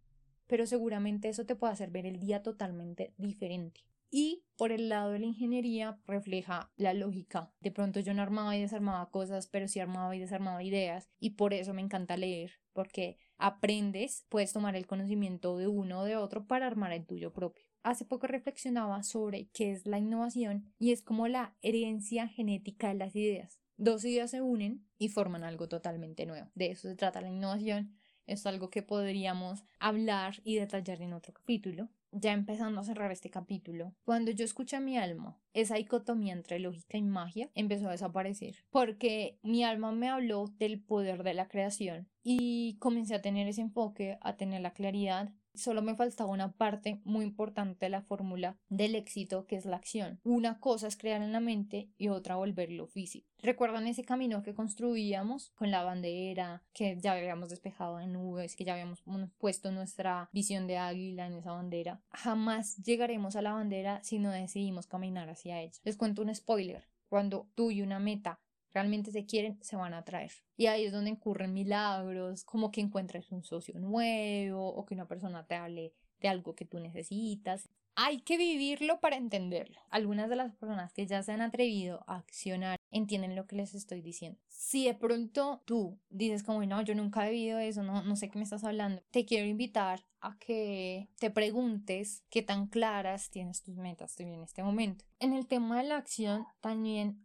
pero 0.51 0.67
seguramente 0.67 1.29
eso 1.29 1.47
te 1.47 1.55
puede 1.55 1.75
hacer 1.75 1.93
ver 1.93 2.07
el 2.07 2.19
día 2.19 2.43
totalmente 2.43 3.15
diferente. 3.19 3.83
Y 4.11 4.43
por 4.57 4.73
el 4.73 4.89
lado 4.89 5.13
de 5.13 5.21
la 5.21 5.27
ingeniería 5.27 6.01
refleja 6.09 6.73
la 6.75 6.93
lógica. 6.93 7.53
De 7.61 7.71
pronto 7.71 8.01
yo 8.01 8.15
no 8.15 8.23
armaba 8.23 8.57
y 8.57 8.61
desarmaba 8.61 9.11
cosas, 9.11 9.47
pero 9.47 9.69
sí 9.69 9.79
armaba 9.79 10.17
y 10.17 10.19
desarmaba 10.19 10.65
ideas. 10.65 11.09
Y 11.21 11.31
por 11.31 11.55
eso 11.55 11.73
me 11.73 11.83
encanta 11.83 12.17
leer, 12.17 12.55
porque 12.73 13.17
aprendes, 13.39 14.27
puedes 14.29 14.53
tomar 14.53 14.75
el 14.75 14.89
conocimiento 14.89 15.57
de 15.57 15.69
uno 15.69 16.01
o 16.01 16.05
de 16.05 16.17
otro 16.17 16.49
para 16.49 16.67
armar 16.67 16.93
el 16.93 17.07
tuyo 17.07 17.33
propio. 17.33 17.65
Hace 17.85 18.05
poco 18.05 18.27
reflexionaba 18.27 19.05
sobre 19.05 19.51
qué 19.53 19.71
es 19.71 19.87
la 19.87 20.01
innovación 20.01 20.75
y 20.81 20.91
es 20.91 21.01
como 21.01 21.29
la 21.29 21.55
herencia 21.63 22.27
genética 22.27 22.89
de 22.89 22.95
las 22.95 23.15
ideas. 23.15 23.61
Dos 23.77 24.05
ideas 24.05 24.33
se 24.33 24.43
unen 24.43 24.85
y 24.99 25.11
forman 25.11 25.45
algo 25.45 25.69
totalmente 25.69 26.27
nuevo. 26.27 26.51
De 26.57 26.73
eso 26.73 26.89
se 26.89 26.97
trata 26.97 27.21
la 27.21 27.31
innovación. 27.31 28.00
Es 28.31 28.47
algo 28.47 28.71
que 28.71 28.83
podríamos 28.83 29.65
hablar 29.81 30.37
y 30.45 30.55
detallar 30.55 31.03
en 31.03 31.15
otro 31.15 31.35
capítulo. 31.35 31.89
Ya 32.13 32.33
empezando 32.33 32.81
a 32.81 32.85
cerrar 32.85 33.11
este 33.11 33.29
capítulo, 33.29 33.93
cuando 34.05 34.31
yo 34.31 34.45
escuché 34.45 34.77
a 34.77 34.81
mi 34.81 34.97
alma, 34.97 35.37
esa 35.53 35.75
dicotomía 35.75 36.33
entre 36.33 36.61
lógica 36.61 36.97
y 36.97 37.03
magia 37.03 37.51
empezó 37.55 37.89
a 37.89 37.93
desaparecer, 37.93 38.65
porque 38.71 39.39
mi 39.43 39.65
alma 39.65 39.91
me 39.91 40.09
habló 40.09 40.47
del 40.59 40.81
poder 40.81 41.25
de 41.25 41.35
la 41.35 41.49
creación 41.49 42.09
y 42.23 42.77
comencé 42.79 43.17
a 43.17 43.23
tener 43.23 43.49
ese 43.49 43.63
enfoque, 43.63 44.17
a 44.21 44.37
tener 44.37 44.61
la 44.61 44.75
claridad 44.75 45.33
Solo 45.55 45.83
me 45.83 45.97
faltaba 45.97 46.31
una 46.31 46.53
parte 46.53 47.01
muy 47.05 47.25
importante 47.25 47.87
de 47.87 47.91
la 47.91 48.03
fórmula 48.03 48.57
del 48.69 48.95
éxito, 48.95 49.47
que 49.47 49.57
es 49.57 49.65
la 49.65 49.77
acción. 49.77 50.21
Una 50.25 50.59
cosa 50.61 50.87
es 50.87 50.97
crear 50.97 51.23
en 51.23 51.33
la 51.33 51.41
mente 51.41 51.91
y 51.99 52.09
otra 52.09 52.37
volverlo 52.37 52.87
físico. 52.87 53.29
¿Recuerdan 53.39 53.87
ese 53.87 54.05
camino 54.05 54.43
que 54.43 54.55
construíamos 54.55 55.51
con 55.51 55.71
la 55.71 55.83
bandera, 55.83 56.63
que 56.73 56.99
ya 57.01 57.13
habíamos 57.13 57.49
despejado 57.49 58.01
en 58.01 58.13
nubes, 58.13 58.55
que 58.55 58.65
ya 58.65 58.75
habíamos 58.75 59.03
puesto 59.39 59.73
nuestra 59.73 60.29
visión 60.33 60.67
de 60.67 60.79
águila 60.79 61.27
en 61.27 61.35
esa 61.35 61.53
bandera? 61.53 62.01
Jamás 62.13 62.77
llegaremos 62.83 63.37
a 63.37 63.43
la 63.43 63.53
bandera 63.53 64.01
si 64.03 64.19
no 64.19 64.31
decidimos 64.31 64.87
caminar 64.87 65.29
hacia 65.31 65.61
ella. 65.61 65.79
Les 65.85 65.97
cuento 65.97 66.23
un 66.23 66.35
spoiler. 66.35 66.89
Cuando 67.09 67.49
tú 67.57 67.73
y 67.73 67.83
una 67.83 67.99
meta 67.99 68.41
realmente 68.73 69.13
se 69.13 69.27
quieren, 69.27 69.59
se 69.63 69.77
van 69.77 69.95
a 69.95 70.05
traer. 70.05 70.33
Y 70.57 70.67
ahí 70.67 70.85
es 70.85 70.93
donde 70.93 71.13
ocurren 71.13 71.53
milagros, 71.53 72.45
como 72.45 72.71
que 72.71 72.81
encuentres 72.81 73.31
un 73.33 73.45
socio 73.45 73.79
nuevo 73.79 74.69
o 74.69 74.85
que 74.85 74.95
una 74.95 75.09
persona 75.09 75.47
te 75.47 75.55
hable 75.55 75.93
de 76.21 76.29
algo 76.29 76.55
que 76.55 76.65
tú 76.65 76.79
necesitas. 76.79 77.69
Hay 77.97 78.21
que 78.21 78.39
vivirlo 78.39 79.01
para 79.01 79.17
entenderlo. 79.17 79.81
Algunas 79.91 80.31
de 80.31 80.37
las 80.37 80.55
personas 80.55 80.93
que 80.93 81.07
ya 81.07 81.23
se 81.23 81.33
han 81.33 81.41
atrevido 81.41 82.05
a 82.07 82.19
accionar 82.19 82.79
entienden 82.91 83.37
lo 83.37 83.47
que 83.47 83.57
les 83.57 83.75
estoy 83.75 84.01
diciendo. 84.01 84.39
Si 84.49 84.87
de 84.87 84.95
pronto 84.95 85.63
tú 85.65 85.99
dices 86.09 86.43
como 86.43 86.65
no, 86.65 86.83
yo 86.83 86.95
nunca 86.95 87.27
he 87.27 87.33
vivido 87.33 87.59
eso, 87.59 87.83
no, 87.83 88.03
no 88.03 88.17
sé 88.17 88.31
qué 88.31 88.39
me 88.39 88.45
estás 88.45 88.65
hablando, 88.65 89.03
te 89.11 89.25
quiero 89.25 89.47
invitar 89.47 90.05
a 90.21 90.39
que 90.39 91.09
te 91.19 91.31
preguntes 91.31 92.25
qué 92.31 92.43
tan 92.43 92.67
claras 92.67 93.31
tienes 93.31 93.63
tus 93.63 93.77
metas 93.77 94.19
en 94.21 94.41
este 94.43 94.63
momento. 94.63 95.05
En 95.19 95.33
el 95.33 95.47
tema 95.47 95.79
de 95.79 95.89
la 95.89 95.97
acción 95.97 96.47
también 96.61 97.23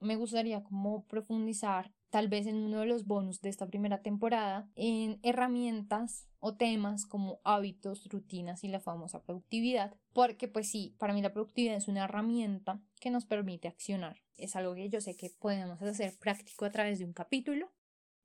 me 0.00 0.16
gustaría 0.16 0.62
como 0.62 1.04
profundizar 1.04 1.92
tal 2.10 2.28
vez 2.28 2.46
en 2.46 2.56
uno 2.56 2.80
de 2.80 2.86
los 2.86 3.06
bonus 3.06 3.40
de 3.40 3.48
esta 3.48 3.66
primera 3.66 4.00
temporada 4.02 4.68
en 4.74 5.18
herramientas 5.22 6.28
o 6.38 6.54
temas 6.54 7.04
como 7.06 7.40
hábitos, 7.44 8.08
rutinas 8.08 8.64
y 8.64 8.68
la 8.68 8.80
famosa 8.80 9.22
productividad, 9.22 9.94
porque 10.12 10.48
pues 10.48 10.70
sí, 10.70 10.94
para 10.98 11.12
mí 11.12 11.22
la 11.22 11.32
productividad 11.32 11.76
es 11.76 11.88
una 11.88 12.04
herramienta 12.04 12.80
que 13.00 13.10
nos 13.10 13.26
permite 13.26 13.68
accionar. 13.68 14.22
Es 14.36 14.56
algo 14.56 14.74
que 14.74 14.88
yo 14.88 15.00
sé 15.00 15.16
que 15.16 15.30
podemos 15.30 15.82
hacer 15.82 16.16
práctico 16.18 16.64
a 16.64 16.70
través 16.70 16.98
de 16.98 17.04
un 17.04 17.12
capítulo, 17.12 17.72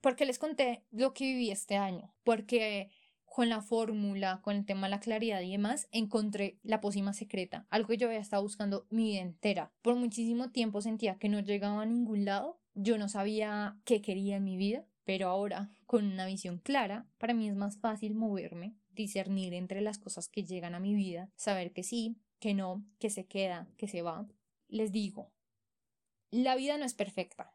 porque 0.01 0.25
les 0.25 0.39
conté 0.39 0.85
lo 0.91 1.13
que 1.13 1.25
viví 1.25 1.51
este 1.51 1.77
año, 1.77 2.13
porque 2.23 2.89
con 3.31 3.47
la 3.47 3.61
fórmula, 3.61 4.41
con 4.43 4.57
el 4.57 4.65
tema 4.65 4.87
de 4.87 4.91
la 4.91 4.99
claridad 4.99 5.39
y 5.39 5.51
demás, 5.51 5.87
encontré 5.91 6.59
la 6.63 6.81
pócima 6.81 7.13
secreta, 7.13 7.65
algo 7.69 7.87
que 7.87 7.97
yo 7.97 8.07
había 8.07 8.19
estado 8.19 8.43
buscando 8.43 8.85
mi 8.89 9.05
vida 9.05 9.21
entera. 9.21 9.71
Por 9.81 9.95
muchísimo 9.95 10.51
tiempo 10.51 10.81
sentía 10.81 11.17
que 11.17 11.29
no 11.29 11.39
llegaba 11.39 11.81
a 11.81 11.85
ningún 11.85 12.25
lado, 12.25 12.59
yo 12.73 12.97
no 12.97 13.07
sabía 13.07 13.79
qué 13.85 14.01
quería 14.01 14.35
en 14.35 14.43
mi 14.43 14.57
vida, 14.57 14.85
pero 15.05 15.29
ahora, 15.29 15.71
con 15.85 16.05
una 16.07 16.25
visión 16.25 16.57
clara, 16.57 17.07
para 17.19 17.33
mí 17.33 17.47
es 17.47 17.55
más 17.55 17.77
fácil 17.77 18.15
moverme, 18.15 18.75
discernir 18.89 19.53
entre 19.53 19.79
las 19.79 19.97
cosas 19.97 20.27
que 20.27 20.43
llegan 20.43 20.75
a 20.75 20.81
mi 20.81 20.93
vida, 20.93 21.31
saber 21.37 21.71
que 21.71 21.83
sí, 21.83 22.17
que 22.39 22.53
no, 22.53 22.85
que 22.99 23.09
se 23.09 23.27
queda, 23.27 23.69
que 23.77 23.87
se 23.87 24.01
va. 24.01 24.27
Les 24.67 24.91
digo, 24.91 25.31
la 26.31 26.57
vida 26.57 26.77
no 26.77 26.83
es 26.83 26.93
perfecta. 26.93 27.53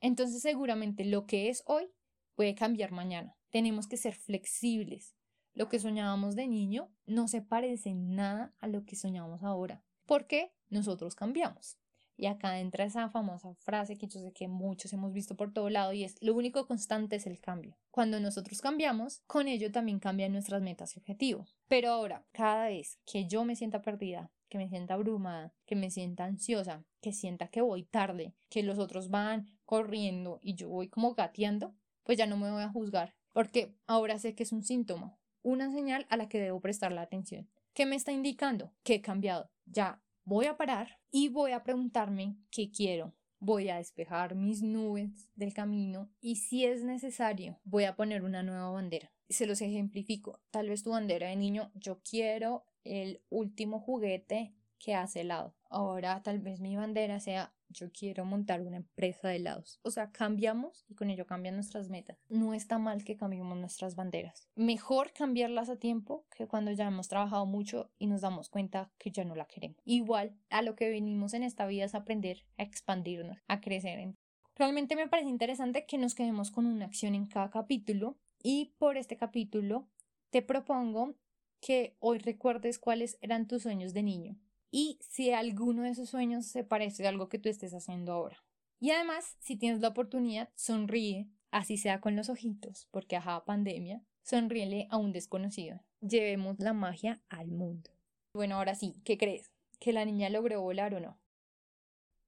Entonces 0.00 0.40
seguramente 0.40 1.04
lo 1.04 1.26
que 1.26 1.50
es 1.50 1.62
hoy 1.66 1.90
puede 2.34 2.54
cambiar 2.54 2.92
mañana. 2.92 3.36
Tenemos 3.52 3.86
que 3.86 3.98
ser 3.98 4.14
flexibles. 4.14 5.14
Lo 5.52 5.68
que 5.68 5.78
soñábamos 5.78 6.36
de 6.36 6.48
niño 6.48 6.90
no 7.04 7.28
se 7.28 7.42
parece 7.42 7.92
nada 7.92 8.54
a 8.60 8.66
lo 8.66 8.86
que 8.86 8.96
soñamos 8.96 9.42
ahora, 9.42 9.84
porque 10.06 10.54
nosotros 10.70 11.14
cambiamos. 11.14 11.76
Y 12.16 12.26
acá 12.26 12.60
entra 12.60 12.84
esa 12.84 13.10
famosa 13.10 13.54
frase 13.56 13.98
que 13.98 14.06
yo 14.06 14.20
sé 14.20 14.32
que 14.32 14.48
muchos 14.48 14.94
hemos 14.94 15.12
visto 15.12 15.36
por 15.36 15.52
todo 15.52 15.68
lado 15.68 15.92
y 15.92 16.02
es 16.02 16.16
lo 16.22 16.34
único 16.34 16.66
constante 16.66 17.16
es 17.16 17.26
el 17.26 17.40
cambio. 17.40 17.76
Cuando 17.90 18.20
nosotros 18.20 18.62
cambiamos, 18.62 19.20
con 19.26 19.48
ello 19.48 19.70
también 19.70 19.98
cambian 19.98 20.32
nuestras 20.32 20.62
metas 20.62 20.96
y 20.96 21.00
objetivos. 21.00 21.54
Pero 21.68 21.90
ahora, 21.90 22.24
cada 22.32 22.68
vez 22.68 23.00
que 23.04 23.26
yo 23.26 23.44
me 23.44 23.54
sienta 23.54 23.82
perdida, 23.82 24.30
que 24.48 24.56
me 24.56 24.70
sienta 24.70 24.94
abrumada, 24.94 25.52
que 25.66 25.76
me 25.76 25.90
sienta 25.90 26.24
ansiosa, 26.24 26.86
que 27.02 27.12
sienta 27.12 27.48
que 27.48 27.60
voy 27.60 27.84
tarde, 27.84 28.32
que 28.48 28.62
los 28.62 28.78
otros 28.78 29.10
van 29.10 29.46
corriendo 29.66 30.38
y 30.40 30.54
yo 30.54 30.70
voy 30.70 30.88
como 30.88 31.12
gateando, 31.12 31.74
pues 32.02 32.16
ya 32.16 32.26
no 32.26 32.38
me 32.38 32.50
voy 32.50 32.62
a 32.62 32.70
juzgar, 32.70 33.14
porque 33.32 33.74
ahora 33.86 34.18
sé 34.18 34.34
que 34.34 34.42
es 34.42 34.52
un 34.52 34.62
síntoma, 34.62 35.18
una 35.42 35.72
señal 35.72 36.06
a 36.08 36.16
la 36.16 36.28
que 36.28 36.40
debo 36.40 36.60
prestar 36.60 36.92
la 36.92 37.02
atención. 37.02 37.48
¿Qué 37.74 37.86
me 37.86 37.96
está 37.96 38.12
indicando? 38.12 38.72
Que 38.82 38.94
he 38.96 39.02
cambiado. 39.02 39.50
Ya 39.64 40.02
voy 40.24 40.46
a 40.46 40.56
parar 40.56 40.98
y 41.10 41.28
voy 41.28 41.52
a 41.52 41.62
preguntarme 41.62 42.36
qué 42.50 42.70
quiero. 42.70 43.14
Voy 43.38 43.70
a 43.70 43.78
despejar 43.78 44.36
mis 44.36 44.62
nubes 44.62 45.30
del 45.34 45.52
camino 45.52 46.10
y 46.20 46.36
si 46.36 46.64
es 46.64 46.84
necesario 46.84 47.58
voy 47.64 47.84
a 47.84 47.96
poner 47.96 48.22
una 48.22 48.42
nueva 48.42 48.70
bandera. 48.70 49.10
Se 49.28 49.46
los 49.46 49.60
ejemplifico. 49.62 50.40
Tal 50.50 50.68
vez 50.68 50.82
tu 50.82 50.90
bandera 50.90 51.28
de 51.28 51.36
niño, 51.36 51.72
yo 51.74 52.00
quiero 52.02 52.66
el 52.84 53.22
último 53.30 53.80
juguete 53.80 54.54
que 54.78 54.94
hace 54.94 55.22
helado. 55.22 55.56
Ahora 55.70 56.22
tal 56.22 56.40
vez 56.40 56.60
mi 56.60 56.76
bandera 56.76 57.18
sea 57.20 57.54
yo 57.72 57.90
quiero 57.90 58.24
montar 58.24 58.60
una 58.60 58.76
empresa 58.76 59.28
de 59.28 59.36
helados. 59.36 59.80
O 59.82 59.90
sea, 59.90 60.10
cambiamos 60.10 60.84
y 60.88 60.94
con 60.94 61.10
ello 61.10 61.26
cambian 61.26 61.54
nuestras 61.54 61.88
metas. 61.88 62.18
No 62.28 62.54
está 62.54 62.78
mal 62.78 63.04
que 63.04 63.16
cambiemos 63.16 63.56
nuestras 63.56 63.96
banderas. 63.96 64.48
Mejor 64.54 65.12
cambiarlas 65.12 65.68
a 65.68 65.78
tiempo 65.78 66.26
que 66.36 66.46
cuando 66.46 66.70
ya 66.70 66.86
hemos 66.86 67.08
trabajado 67.08 67.46
mucho 67.46 67.90
y 67.98 68.06
nos 68.06 68.20
damos 68.20 68.48
cuenta 68.48 68.90
que 68.98 69.10
ya 69.10 69.24
no 69.24 69.34
la 69.34 69.46
queremos. 69.46 69.78
Igual, 69.84 70.36
a 70.50 70.62
lo 70.62 70.76
que 70.76 70.90
venimos 70.90 71.34
en 71.34 71.42
esta 71.42 71.66
vida 71.66 71.84
es 71.84 71.94
aprender 71.94 72.44
a 72.58 72.62
expandirnos, 72.62 73.38
a 73.48 73.60
crecer. 73.60 74.14
Realmente 74.54 74.96
me 74.96 75.08
parece 75.08 75.28
interesante 75.28 75.86
que 75.86 75.98
nos 75.98 76.14
quedemos 76.14 76.50
con 76.50 76.66
una 76.66 76.84
acción 76.84 77.14
en 77.14 77.26
cada 77.26 77.50
capítulo 77.50 78.18
y 78.42 78.74
por 78.78 78.96
este 78.96 79.16
capítulo 79.16 79.88
te 80.30 80.42
propongo 80.42 81.14
que 81.60 81.96
hoy 82.00 82.18
recuerdes 82.18 82.78
cuáles 82.78 83.18
eran 83.20 83.46
tus 83.46 83.62
sueños 83.62 83.92
de 83.92 84.02
niño 84.02 84.36
y 84.72 84.98
si 85.02 85.30
alguno 85.30 85.82
de 85.82 85.90
esos 85.90 86.08
sueños 86.08 86.46
se 86.46 86.64
parece 86.64 87.06
a 87.06 87.10
algo 87.10 87.28
que 87.28 87.38
tú 87.38 87.48
estés 87.48 87.74
haciendo 87.74 88.12
ahora. 88.12 88.42
Y 88.80 88.90
además, 88.90 89.36
si 89.38 89.56
tienes 89.56 89.80
la 89.80 89.88
oportunidad, 89.88 90.48
sonríe, 90.56 91.28
así 91.52 91.76
sea 91.76 92.00
con 92.00 92.16
los 92.16 92.30
ojitos, 92.30 92.88
porque 92.90 93.14
ajá, 93.14 93.44
pandemia, 93.44 94.02
sonríele 94.22 94.88
a 94.90 94.96
un 94.96 95.12
desconocido. 95.12 95.84
Llevemos 96.00 96.58
la 96.58 96.72
magia 96.72 97.22
al 97.28 97.48
mundo. 97.48 97.90
Bueno, 98.34 98.56
ahora 98.56 98.74
sí, 98.74 99.00
¿qué 99.04 99.18
crees? 99.18 99.52
¿Que 99.78 99.92
la 99.92 100.04
niña 100.04 100.30
logró 100.30 100.60
volar 100.62 100.94
o 100.94 101.00
no? 101.00 101.20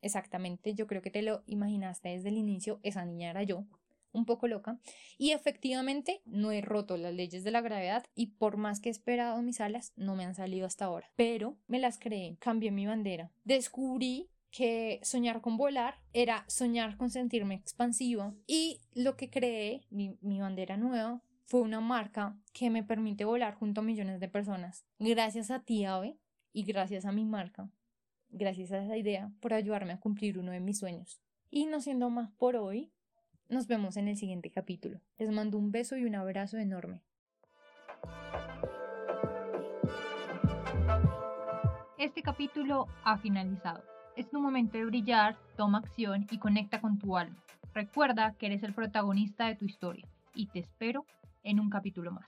Exactamente, 0.03 0.75
yo 0.75 0.87
creo 0.87 1.01
que 1.01 1.11
te 1.11 1.23
lo 1.23 1.43
imaginaste 1.47 2.11
desde 2.11 2.29
el 2.29 2.37
inicio, 2.37 2.79
esa 2.83 3.07
niña 3.07 3.31
era 3.31 3.43
yo 3.43 3.65
un 4.15 4.25
poco 4.25 4.49
loca 4.49 4.79
y 5.19 5.33
efectivamente 5.33 6.23
no 6.25 6.53
he 6.53 6.61
roto 6.61 6.97
las 6.97 7.15
leyes 7.15 7.45
de 7.45 7.51
la 7.51 7.61
gravedad 7.61 8.05
y 8.15 8.29
por 8.29 8.57
más 8.57 8.81
que 8.81 8.89
he 8.89 8.93
esperado 8.93 9.43
mis 9.43 9.61
alas 9.61 9.93
no 9.97 10.17
me 10.17 10.25
han 10.25 10.35
salido 10.35 10.67
hasta 10.67 10.87
ahora, 10.87 11.11
pero 11.17 11.59
me 11.67 11.79
las 11.79 11.99
creé, 11.99 12.37
cambié 12.41 12.71
mi 12.71 12.87
bandera, 12.87 13.31
descubrí 13.45 14.31
que 14.55 15.01
soñar 15.03 15.41
con 15.41 15.57
volar 15.57 15.97
era 16.13 16.45
soñar 16.47 16.97
con 16.97 17.11
sentirme 17.11 17.57
expansiva 17.57 18.33
y 18.47 18.81
lo 18.93 19.17
que 19.17 19.29
creé, 19.29 19.83
mi, 19.91 20.17
bandera 20.23 20.77
nueva, 20.77 21.21
fue 21.45 21.61
una 21.61 21.81
marca 21.81 22.39
que 22.53 22.71
me 22.71 22.85
permite 22.85 23.25
volar 23.25 23.55
junto 23.55 23.81
a 23.81 23.85
millones 23.85 24.21
de 24.21 24.29
personas. 24.29 24.87
Gracias 25.01 25.51
a 25.51 25.65
ti, 25.65 25.85
Ave, 25.85 26.21
y 26.53 26.63
gracias 26.63 27.05
a 27.05 27.11
mi 27.11 27.25
marca, 27.25 27.69
gracias 28.29 28.71
a 28.71 28.85
esa 28.85 28.97
idea 28.97 29.33
por 29.41 29.55
ayudarme 29.55 29.93
a 29.93 29.99
cumplir 29.99 30.39
uno 30.39 30.53
de 30.53 30.61
mis 30.61 30.79
sueños. 30.79 31.21
Y 31.51 31.67
no 31.67 31.81
siendo 31.81 32.09
más 32.09 32.31
por 32.31 32.55
hoy, 32.55 32.93
nos 33.55 33.69
vemos 33.69 33.97
en 33.97 34.09
el 34.09 34.17
siguiente 34.17 34.51
capítulo. 34.51 35.01
Les 35.17 35.31
mando 35.31 35.59
un 35.59 35.71
beso 35.71 35.97
y 35.97 36.05
un 36.05 36.17
abrazo 36.17 36.59
enorme. 36.59 37.03
Este 41.97 42.21
capítulo 42.21 42.89
ha 43.05 43.17
finalizado. 43.17 43.85
Es 44.17 44.29
tu 44.29 44.41
momento 44.41 44.77
de 44.77 44.87
brillar, 44.87 45.37
toma 45.57 45.79
acción 45.79 46.27
y 46.33 46.39
conecta 46.39 46.81
con 46.81 46.99
tu 46.99 47.17
alma. 47.17 47.45
Recuerda 47.73 48.35
que 48.37 48.47
eres 48.47 48.65
el 48.65 48.75
protagonista 48.75 49.47
de 49.47 49.55
tu 49.55 49.67
historia 49.67 50.05
y 50.35 50.49
te 50.49 50.59
espero 50.59 51.07
en 51.45 51.61
un 51.61 51.71
capítulo 51.71 52.11
más. 52.11 52.27